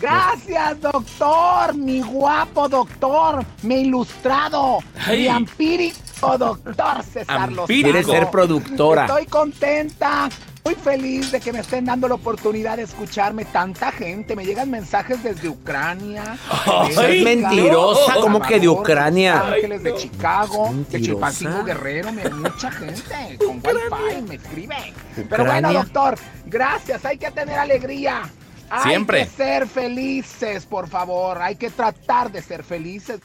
Gracias, 0.00 0.80
doctor, 0.80 1.74
mi 1.74 2.00
guapo 2.00 2.68
doctor, 2.68 3.44
mi 3.62 3.80
ilustrado, 3.80 4.78
Ay. 5.04 5.22
mi 5.22 5.26
empírico 5.26 6.38
doctor 6.38 7.02
César 7.02 7.50
Lozano. 7.50 7.66
Quieres 7.66 8.06
ser 8.06 8.30
productora. 8.30 9.06
Estoy 9.06 9.26
contenta, 9.26 10.28
muy 10.68 10.74
feliz 10.74 11.32
de 11.32 11.40
que 11.40 11.50
me 11.50 11.60
estén 11.60 11.86
dando 11.86 12.08
la 12.08 12.16
oportunidad 12.16 12.76
de 12.76 12.82
escucharme 12.82 13.46
tanta 13.46 13.90
gente. 13.90 14.36
Me 14.36 14.44
llegan 14.44 14.70
mensajes 14.70 15.22
desde 15.22 15.48
Ucrania. 15.48 16.36
Ay, 16.66 16.94
de 16.94 17.18
es 17.18 17.24
mentirosa, 17.24 18.16
¿cómo 18.20 18.42
que 18.42 18.60
de 18.60 18.68
Ucrania? 18.68 19.36
Los 19.36 19.54
Ángeles, 19.54 19.82
de 19.82 19.94
Chicago, 19.94 20.74
de. 20.90 21.00
Chilpancingo 21.00 21.64
Guerrero, 21.64 22.12
me, 22.12 22.28
mucha 22.28 22.70
gente 22.70 23.38
con 23.38 23.62
wifi 23.64 24.22
me 24.28 24.34
escriben. 24.34 24.94
Pero 25.30 25.46
bueno, 25.46 25.72
doctor, 25.72 26.18
gracias, 26.44 27.02
hay 27.06 27.16
que 27.16 27.30
tener 27.30 27.58
alegría. 27.58 28.28
Hay 28.68 28.90
Siempre. 28.90 29.20
que 29.20 29.30
ser 29.30 29.66
felices, 29.66 30.66
por 30.66 30.86
favor. 30.86 31.40
Hay 31.40 31.56
que 31.56 31.70
tratar 31.70 32.30
de 32.30 32.42
ser 32.42 32.62
felices. 32.62 33.20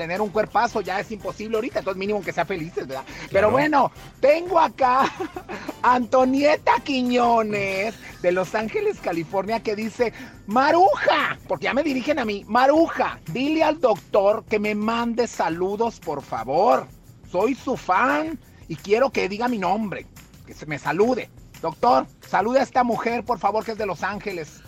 Tener 0.00 0.22
un 0.22 0.30
cuerpazo 0.30 0.80
ya 0.80 0.98
es 0.98 1.12
imposible 1.12 1.56
ahorita, 1.56 1.80
entonces 1.80 1.98
mínimo 1.98 2.22
que 2.22 2.32
sea 2.32 2.46
felices, 2.46 2.86
¿verdad? 2.86 3.04
Pero 3.30 3.50
bueno, 3.50 3.92
tengo 4.18 4.58
acá 4.58 5.12
Antonieta 5.82 6.76
Quiñones 6.82 7.96
de 8.22 8.32
Los 8.32 8.54
Ángeles, 8.54 8.98
California, 8.98 9.62
que 9.62 9.76
dice, 9.76 10.14
Maruja, 10.46 11.38
porque 11.46 11.64
ya 11.64 11.74
me 11.74 11.82
dirigen 11.82 12.18
a 12.18 12.24
mí, 12.24 12.46
Maruja, 12.48 13.20
dile 13.30 13.62
al 13.62 13.78
doctor 13.78 14.42
que 14.46 14.58
me 14.58 14.74
mande 14.74 15.26
saludos, 15.26 16.00
por 16.00 16.22
favor. 16.22 16.86
Soy 17.30 17.54
su 17.54 17.76
fan 17.76 18.38
y 18.68 18.76
quiero 18.76 19.10
que 19.10 19.28
diga 19.28 19.48
mi 19.48 19.58
nombre, 19.58 20.06
que 20.46 20.54
se 20.54 20.64
me 20.64 20.78
salude. 20.78 21.28
Doctor, 21.60 22.06
salude 22.26 22.60
a 22.60 22.62
esta 22.62 22.84
mujer, 22.84 23.22
por 23.22 23.38
favor, 23.38 23.66
que 23.66 23.72
es 23.72 23.78
de 23.78 23.84
Los 23.84 24.02
Ángeles. 24.02 24.62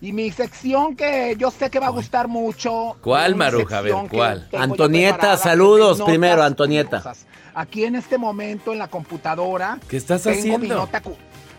Y 0.00 0.12
mi 0.12 0.30
sección 0.30 0.94
que 0.96 1.36
yo 1.38 1.50
sé 1.50 1.70
que 1.70 1.78
va 1.78 1.86
a 1.86 1.90
gustar 1.90 2.28
mucho. 2.28 2.96
¿Cuál, 3.02 3.34
Maruja? 3.34 3.78
A 3.78 3.80
ver, 3.80 3.94
que 4.08 4.16
¿cuál? 4.16 4.48
Antonieta, 4.56 5.36
saludos 5.36 6.02
primero, 6.02 6.42
Antonieta. 6.42 6.98
curiosas. 6.98 7.26
Aquí 7.54 7.84
en 7.84 7.96
este 7.96 8.18
momento 8.18 8.72
en 8.72 8.78
la 8.78 8.88
computadora. 8.88 9.78
¿Qué 9.88 9.96
estás 9.96 10.22
tengo 10.22 10.38
haciendo? 10.38 10.58
mi 10.58 10.68
nota 10.68 11.02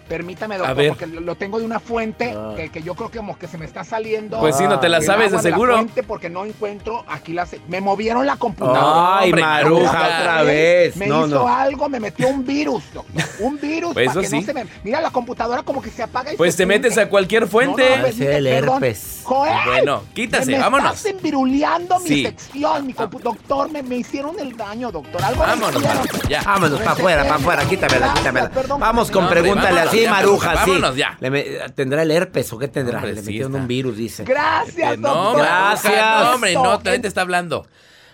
Permítame, 0.08 0.56
A 0.56 0.60
doctor, 0.60 0.76
ver. 0.78 0.88
porque 0.90 1.08
lo 1.08 1.36
tengo 1.36 1.60
de 1.60 1.66
una 1.66 1.80
fuente 1.80 2.34
Ah. 2.36 2.54
que, 2.56 2.70
que 2.70 2.82
yo 2.82 2.96
creo 2.96 3.10
que 3.12 3.18
como 3.18 3.38
que 3.38 3.48
se 3.48 3.58
me 3.58 3.66
está 3.66 3.84
saliendo. 3.84 4.40
Pues 4.40 4.56
sí, 4.58 4.64
no 4.66 4.80
te 4.80 4.88
la 4.90 5.02
sabes, 5.02 5.32
de 5.32 5.38
la 5.38 5.44
seguro. 5.44 5.74
fuente 5.76 6.04
porque 6.04 6.30
no 6.30 6.46
encuentro 6.46 7.04
aquí 7.08 7.34
la... 7.34 7.48
Me 7.68 7.82
movieron 7.82 8.26
la 8.26 8.38
computadora. 8.38 9.20
Ay, 9.20 9.30
hombre, 9.32 9.42
Maruja, 9.44 10.20
otra 10.20 10.44
vez. 10.44 10.96
Me 10.96 11.08
No, 11.08 11.28
hizo 11.28 11.40
no. 11.40 11.48
algo, 11.48 11.90
me 11.90 12.00
metió 12.00 12.28
un 12.30 12.46
virus, 12.46 12.84
doctor. 12.94 13.24
Un 13.40 13.60
virus 13.60 13.94
Pues 13.94 14.08
para 14.08 14.20
eso 14.20 14.22
que 14.30 14.36
no 14.36 14.42
sí. 14.42 14.46
se 14.46 14.54
me... 14.54 14.66
Mira, 14.84 15.00
la 15.02 15.12
computadora 15.12 15.62
como 15.64 15.82
que 15.82 15.90
se 15.92 16.02
apaga 16.04 16.34
y 16.34 16.38
Pues 16.38 16.54
se 16.54 16.60
te 16.60 16.66
metes 16.66 16.98
a 16.98 17.08
cualquier 17.10 17.48
fuente. 17.48 17.98
No, 18.00 18.06
el 18.08 18.44
perdón. 18.44 18.76
herpes. 18.84 19.22
Joel, 19.24 19.54
Bueno, 19.66 20.04
quítase, 20.14 20.52
me 20.52 20.60
vámonos. 20.60 20.96
Estás 20.96 21.12
enviruleando 21.12 22.00
mi 22.00 22.08
Sí. 22.08 22.24
sección, 22.24 22.88
mi 22.88 22.94
compu- 22.94 23.20
doctor, 23.22 23.70
me, 23.72 23.84
me 23.84 23.98
hicieron 23.98 24.40
el 24.40 24.56
daño, 24.56 24.92
doctor. 24.92 25.22
Algo 25.24 25.42
me 25.42 25.48
Vámonos. 25.50 25.84
Maruja, 25.84 26.30
ya. 26.30 26.42
Vámonos, 26.44 26.80
para 26.80 26.92
afuera, 26.92 27.24
para 27.24 27.36
afuera, 27.36 27.66
quítamela, 27.66 28.14
quítamela. 28.14 28.52
Vamos 28.80 29.12
con 29.12 29.28
pregúntale 29.28 29.76
vámonos, 29.76 29.92
ya, 30.04 30.12
Maruja, 30.12 30.52
sí. 30.52 30.56
vámonos 30.72 30.96
ya. 30.96 31.18
Le 31.20 31.30
me- 31.30 31.44
¿Tendrá 31.76 32.02
el 32.04 32.12
herpes 32.12 32.52
o 32.54 32.58
qué 32.58 32.68
tendrá? 32.68 32.98
Hombre, 32.98 33.14
Le 33.14 33.22
sí 33.22 33.26
metieron 33.28 33.52
está. 33.52 33.62
un 33.62 33.68
virus, 33.68 33.98
dice. 33.98 34.24
Gracias, 34.24 34.94
Eh, 34.94 34.98
no, 34.98 35.14
doctor. 35.14 35.38
Gracias. 35.38 35.94
Maruja, 35.94 36.24
no, 36.24 36.36
hombre, 36.36 36.54
no, 36.54 36.82
la 36.84 36.92
gente 36.92 37.08
está 37.08 37.22
hablando. 37.22 37.68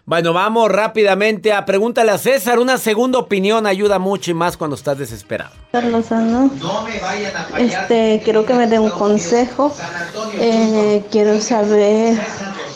Bueno, 0.06 0.34
vamos 0.34 0.70
rápidamente 0.70 1.54
a 1.54 1.64
pregúntale 1.66 2.12
a 2.12 2.18
César. 2.18 2.60
Una 2.60 2.78
segunda 2.78 3.20
opinión 3.20 3.66
ayuda 3.66 4.00
mucho 4.00 4.32
y 4.32 4.34
más 4.34 4.58
cuando 4.58 4.76
estás 4.76 4.98
desesperado. 4.98 5.52
César 5.72 5.90
Lozano. 5.90 6.52
Este, 7.58 8.22
quiero 8.24 8.46
que 8.46 8.54
me 8.54 8.68
dé 8.68 8.80
un 8.80 8.90
consejo. 8.90 9.74
Eh, 10.40 11.06
quiero 11.10 11.40
saber 11.40 12.18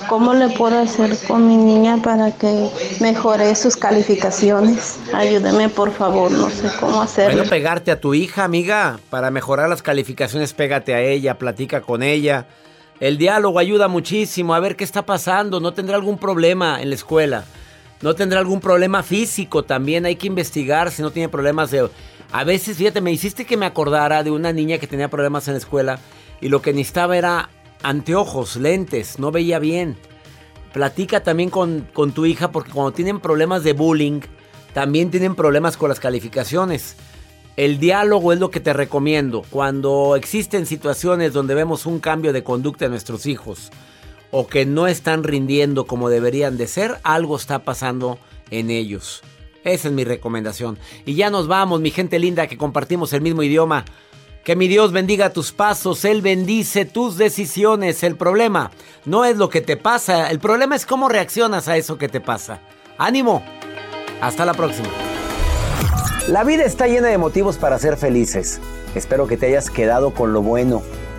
¿Cómo 0.10 0.34
le 0.34 0.50
puedo 0.50 0.80
hacer 0.80 1.18
con 1.28 1.48
mi 1.48 1.58
niña 1.58 1.98
para 2.02 2.32
que 2.32 2.70
mejore 3.02 3.54
sus 3.56 3.76
calificaciones? 3.76 5.00
Ayúdeme, 5.14 5.68
por 5.68 5.92
favor, 5.92 6.32
no 6.32 6.50
sé 6.50 6.70
cómo 6.80 7.02
hacerlo. 7.02 7.36
Bueno, 7.36 7.50
pegarte 7.50 7.92
a 7.92 8.00
tu 8.00 8.14
hija, 8.14 8.46
amiga. 8.46 9.00
Para 9.10 9.32
mejorar 9.32 9.68
las 9.68 9.82
calificaciones, 9.82 10.54
pégate 10.54 10.94
a 10.94 11.02
ella, 11.02 11.38
platica 11.38 11.82
con 11.82 12.04
ella. 12.04 12.48
El 13.00 13.18
diálogo 13.18 13.60
ayuda 13.60 13.88
muchísimo 13.88 14.56
a 14.56 14.60
ver 14.60 14.76
qué 14.76 14.84
está 14.84 15.06
pasando. 15.06 15.60
No 15.60 15.74
tendrá 15.74 15.98
algún 15.98 16.18
problema 16.18 16.82
en 16.82 16.90
la 16.90 16.96
escuela. 16.96 17.44
No 18.02 18.16
tendrá 18.16 18.40
algún 18.40 18.62
problema 18.62 19.04
físico. 19.04 19.64
También 19.64 20.06
hay 20.06 20.16
que 20.16 20.28
investigar 20.28 20.92
si 20.92 21.02
no 21.02 21.12
tiene 21.12 21.30
problemas 21.30 21.70
de... 21.70 21.90
A 22.32 22.44
veces, 22.44 22.78
fíjate, 22.78 23.02
me 23.02 23.12
hiciste 23.12 23.46
que 23.46 23.58
me 23.58 23.66
acordara 23.66 24.24
de 24.24 24.32
una 24.32 24.54
niña 24.54 24.78
que 24.78 24.88
tenía 24.88 25.10
problemas 25.10 25.48
en 25.48 25.54
la 25.56 25.60
escuela 25.60 26.00
y 26.42 26.50
lo 26.50 26.62
que 26.62 26.74
necesitaba 26.74 27.18
era 27.18 27.50
anteojos, 27.84 28.56
lentes, 28.56 29.20
no 29.20 29.32
veía 29.32 29.60
bien. 29.60 29.98
Platica 30.74 31.24
también 31.24 31.50
con, 31.50 31.88
con 31.94 32.12
tu 32.12 32.26
hija 32.26 32.52
porque 32.52 32.72
cuando 32.72 32.92
tienen 32.92 33.20
problemas 33.20 33.64
de 33.64 33.74
bullying, 33.74 34.22
también 34.74 35.10
tienen 35.10 35.36
problemas 35.36 35.78
con 35.78 35.90
las 35.90 36.00
calificaciones. 36.00 36.96
El 37.56 37.80
diálogo 37.80 38.34
es 38.34 38.40
lo 38.40 38.52
que 38.52 38.60
te 38.60 38.74
recomiendo. 38.74 39.44
Cuando 39.50 40.16
existen 40.16 40.68
situaciones 40.68 41.34
donde 41.34 41.56
vemos 41.56 41.88
un 41.88 42.00
cambio 42.00 42.32
de 42.32 42.44
conducta 42.44 42.86
de 42.86 42.90
nuestros 42.90 43.26
hijos 43.26 43.72
o 44.30 44.46
que 44.48 44.66
no 44.66 44.86
están 44.86 45.24
rindiendo 45.24 45.88
como 45.88 46.10
deberían 46.10 46.58
de 46.58 46.68
ser, 46.68 47.00
algo 47.02 47.36
está 47.36 47.64
pasando 47.64 48.20
en 48.52 48.70
ellos. 48.70 49.24
Esa 49.64 49.88
es 49.88 49.94
mi 49.94 50.04
recomendación. 50.04 50.78
Y 51.06 51.16
ya 51.16 51.30
nos 51.30 51.48
vamos, 51.48 51.82
mi 51.82 51.92
gente 51.92 52.20
linda, 52.20 52.48
que 52.48 52.58
compartimos 52.58 53.12
el 53.14 53.22
mismo 53.22 53.44
idioma. 53.44 53.86
Que 54.48 54.56
mi 54.56 54.70
Dios 54.70 54.94
bendiga 54.94 55.34
tus 55.34 55.52
pasos, 55.52 56.06
Él 56.06 56.22
bendice 56.22 56.86
tus 56.86 57.18
decisiones. 57.18 58.02
El 58.02 58.16
problema 58.16 58.72
no 59.04 59.26
es 59.26 59.36
lo 59.36 59.50
que 59.50 59.60
te 59.60 59.76
pasa, 59.76 60.32
el 60.32 60.40
problema 60.40 60.74
es 60.78 60.86
cómo 60.86 61.10
reaccionas 61.10 61.68
a 61.68 61.76
eso 61.76 61.98
que 61.98 62.08
te 62.08 62.22
pasa. 62.22 62.62
Ánimo. 62.98 63.44
Hasta 64.22 64.46
la 64.46 64.54
próxima. 64.54 64.88
La 66.30 66.46
vida 66.46 66.64
está 66.64 66.88
llena 66.88 67.10
de 67.10 67.18
motivos 67.18 67.58
para 67.58 67.78
ser 67.78 67.98
felices. 67.98 68.62
Espero 68.96 69.28
que 69.28 69.36
te 69.36 69.48
hayas 69.48 69.70
quedado 69.70 70.14
con 70.14 70.32
lo 70.32 70.42
bueno 70.42 70.82